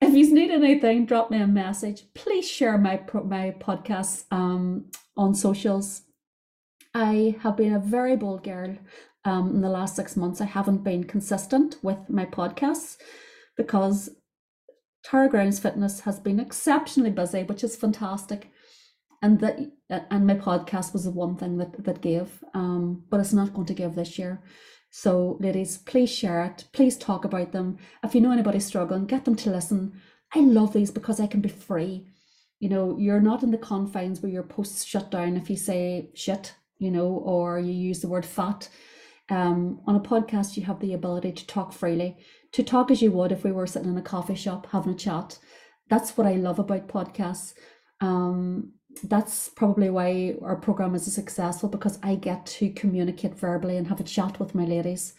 if 0.00 0.14
you 0.14 0.32
need 0.32 0.50
anything, 0.50 1.06
drop 1.06 1.30
me 1.30 1.40
a 1.40 1.46
message. 1.46 2.04
Please 2.14 2.48
share 2.48 2.78
my 2.78 3.00
my 3.24 3.54
podcasts 3.60 4.24
um, 4.30 4.90
on 5.16 5.34
socials. 5.34 6.02
I 6.94 7.36
have 7.40 7.56
been 7.56 7.74
a 7.74 7.80
very 7.80 8.16
bold 8.16 8.42
girl 8.44 8.76
um, 9.24 9.50
in 9.50 9.60
the 9.60 9.68
last 9.68 9.96
six 9.96 10.16
months. 10.16 10.40
I 10.40 10.46
haven't 10.46 10.84
been 10.84 11.04
consistent 11.04 11.76
with 11.82 12.08
my 12.08 12.24
podcasts 12.24 12.96
because 13.56 14.10
Tara 15.04 15.28
Grimes 15.28 15.58
Fitness 15.58 16.00
has 16.00 16.18
been 16.18 16.40
exceptionally 16.40 17.10
busy, 17.10 17.42
which 17.42 17.62
is 17.62 17.76
fantastic 17.76 18.50
and 19.22 19.40
that 19.40 19.58
and 19.88 20.26
my 20.26 20.34
podcast 20.34 20.92
was 20.92 21.04
the 21.04 21.10
one 21.10 21.36
thing 21.36 21.58
that 21.58 21.84
that 21.84 22.00
gave 22.00 22.42
um 22.54 23.02
but 23.10 23.20
it's 23.20 23.32
not 23.32 23.52
going 23.54 23.66
to 23.66 23.74
give 23.74 23.94
this 23.94 24.18
year. 24.18 24.42
So 24.90 25.36
ladies 25.40 25.78
please 25.78 26.10
share 26.10 26.44
it. 26.44 26.64
Please 26.72 26.96
talk 26.96 27.24
about 27.24 27.52
them. 27.52 27.78
If 28.02 28.14
you 28.14 28.20
know 28.20 28.32
anybody 28.32 28.60
struggling 28.60 29.06
get 29.06 29.24
them 29.24 29.36
to 29.36 29.50
listen. 29.50 30.00
I 30.32 30.40
love 30.40 30.72
these 30.72 30.92
because 30.92 31.18
i 31.18 31.26
can 31.26 31.40
be 31.40 31.48
free. 31.48 32.06
You 32.60 32.68
know 32.68 32.96
you're 32.98 33.20
not 33.20 33.42
in 33.42 33.50
the 33.50 33.58
confines 33.58 34.20
where 34.20 34.32
your 34.32 34.42
posts 34.42 34.84
shut 34.84 35.10
down 35.10 35.36
if 35.36 35.50
you 35.50 35.56
say 35.56 36.10
shit 36.14 36.54
you 36.78 36.90
know 36.90 37.08
or 37.08 37.58
you 37.58 37.72
use 37.72 38.00
the 38.00 38.08
word 38.08 38.26
fat. 38.26 38.68
Um, 39.28 39.80
on 39.86 39.94
a 39.94 40.00
podcast 40.00 40.56
you 40.56 40.64
have 40.64 40.80
the 40.80 40.94
ability 40.94 41.30
to 41.32 41.46
talk 41.46 41.72
freely 41.72 42.16
to 42.52 42.64
talk 42.64 42.90
as 42.90 43.00
you 43.00 43.12
would 43.12 43.30
if 43.30 43.44
we 43.44 43.52
were 43.52 43.66
sitting 43.66 43.90
in 43.90 43.98
a 43.98 44.02
coffee 44.02 44.34
shop 44.34 44.66
having 44.72 44.92
a 44.92 44.96
chat. 44.96 45.38
That's 45.88 46.16
what 46.16 46.26
i 46.26 46.34
love 46.34 46.58
about 46.58 46.88
podcasts. 46.88 47.54
Um, 48.00 48.72
that's 49.04 49.48
probably 49.48 49.90
why 49.90 50.36
our 50.42 50.56
program 50.56 50.94
is 50.94 51.12
successful 51.12 51.68
because 51.68 51.98
I 52.02 52.16
get 52.16 52.46
to 52.46 52.70
communicate 52.70 53.38
verbally 53.38 53.76
and 53.76 53.86
have 53.86 54.00
a 54.00 54.04
chat 54.04 54.38
with 54.38 54.54
my 54.54 54.64
ladies 54.64 55.14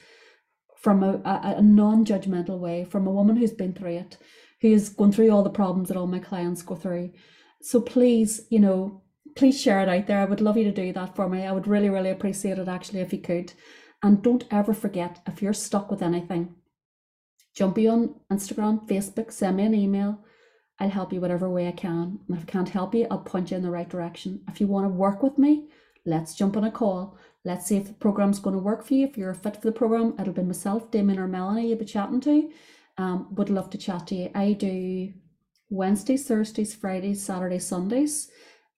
from 0.78 1.04
a, 1.04 1.22
a, 1.26 1.56
a 1.58 1.62
non-judgmental 1.62 2.60
way, 2.60 2.84
from 2.84 3.08
a 3.08 3.12
woman 3.12 3.36
who's 3.38 3.54
been 3.54 3.74
through 3.74 3.98
it, 3.98 4.18
who's 4.62 4.90
gone 4.90 5.12
through 5.12 5.30
all 5.30 5.44
the 5.44 5.50
problems 5.50 5.88
that 5.88 5.98
all 5.98 6.08
my 6.08 6.20
clients 6.20 6.62
go 6.62 6.76
through. 6.76 7.12
So 7.62 7.80
please, 7.80 8.42
you 8.50 8.60
know, 8.60 9.04
please 9.36 9.60
share 9.62 9.82
it 9.82 9.90
out 9.90 10.08
there. 10.08 10.20
I 10.20 10.26
would 10.26 10.42
love 10.42 10.58
you 10.58 10.64
to 10.66 10.72
do 10.72 10.92
that 10.94 11.16
for 11.16 11.30
me. 11.30 11.46
I 11.46 11.52
would 11.52 11.68
really, 11.68 11.90
really 11.90 12.10
appreciate 12.10 12.58
it 12.58 12.68
actually 12.68 13.02
if 13.02 13.14
you 13.14 13.20
could. 13.20 13.54
And 14.04 14.22
don't 14.22 14.46
ever 14.52 14.74
forget 14.74 15.20
if 15.28 15.42
you're 15.42 15.54
stuck 15.54 15.92
with 15.92 16.02
anything, 16.02 16.56
jump 17.56 17.78
on 17.78 18.16
Instagram, 18.32 18.88
Facebook, 18.88 19.32
send 19.32 19.58
me 19.58 19.66
an 19.66 19.76
email 19.76 20.24
I'll 20.82 20.90
help 20.90 21.14
you 21.14 21.22
whatever 21.22 21.48
way 21.48 21.68
I 21.68 21.74
can. 21.74 22.20
And 22.28 22.38
if 22.38 22.42
I 22.42 22.46
can't 22.52 22.68
help 22.68 22.96
you, 22.96 23.06
I'll 23.12 23.20
point 23.20 23.52
you 23.52 23.58
in 23.58 23.64
the 23.64 23.70
right 23.70 23.88
direction. 23.88 24.42
If 24.48 24.60
you 24.60 24.66
want 24.66 24.86
to 24.86 24.90
work 24.90 25.22
with 25.22 25.38
me, 25.38 25.68
let's 26.06 26.34
jump 26.34 26.58
on 26.58 26.64
a 26.64 26.72
call. 26.72 27.16
Let's 27.46 27.68
see 27.68 27.78
if 27.78 27.86
the 27.86 27.94
program's 27.94 28.40
going 28.40 28.56
to 28.56 28.62
work 28.62 28.84
for 28.84 28.96
you. 28.96 29.06
If 29.06 29.16
you're 29.16 29.30
a 29.30 29.36
fit 29.36 29.58
for 29.58 29.68
the 29.68 29.72
program, 29.72 30.16
it'll 30.20 30.34
be 30.34 30.42
myself, 30.42 30.90
Damien, 30.90 31.20
or 31.20 31.28
Melanie 31.28 31.68
you'll 31.70 31.78
be 31.78 31.86
chatting 31.86 32.20
to. 32.22 32.50
Um, 32.98 33.28
would 33.36 33.52
love 33.52 33.70
to 33.70 33.78
chat 33.78 34.08
to 34.08 34.16
you. 34.16 34.32
I 34.34 34.54
do 34.54 35.14
Wednesdays, 35.70 36.28
Thursdays, 36.28 36.74
Fridays, 36.74 37.24
Saturdays, 37.24 37.66
Sundays. 37.66 38.32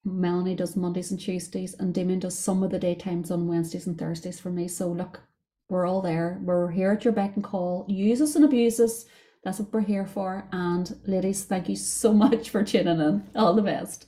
Melanie 0.04 0.56
does 0.56 0.76
Mondays 0.76 1.12
and 1.12 1.20
Tuesdays, 1.20 1.74
and 1.76 1.94
Damien 1.94 2.20
does 2.20 2.38
some 2.38 2.64
of 2.64 2.72
the 2.72 2.80
daytimes 2.80 3.32
on 3.32 3.48
Wednesdays 3.48 3.88
and 3.88 3.98
Thursdays 3.98 4.42
for 4.42 4.50
me. 4.50 4.68
So 4.68 4.90
look, 4.90 5.22
we're 5.70 5.88
all 5.88 6.02
there. 6.02 6.42
We're 6.44 6.70
here 6.70 6.92
at 6.92 7.06
your 7.06 7.14
beck 7.14 7.36
and 7.36 7.44
call. 7.44 7.86
Use 7.88 8.22
us 8.22 8.36
and 8.36 8.44
abuse 8.44 8.82
us. 8.82 9.06
That's 9.44 9.60
what 9.60 9.74
we're 9.74 9.82
here 9.82 10.06
for. 10.06 10.48
And 10.52 10.96
ladies, 11.06 11.44
thank 11.44 11.68
you 11.70 11.76
so 11.76 12.14
much 12.24 12.50
for 12.50 12.64
tuning 12.64 13.00
in. 13.00 13.24
All 13.36 13.54
the 13.54 13.62
best. 13.62 14.08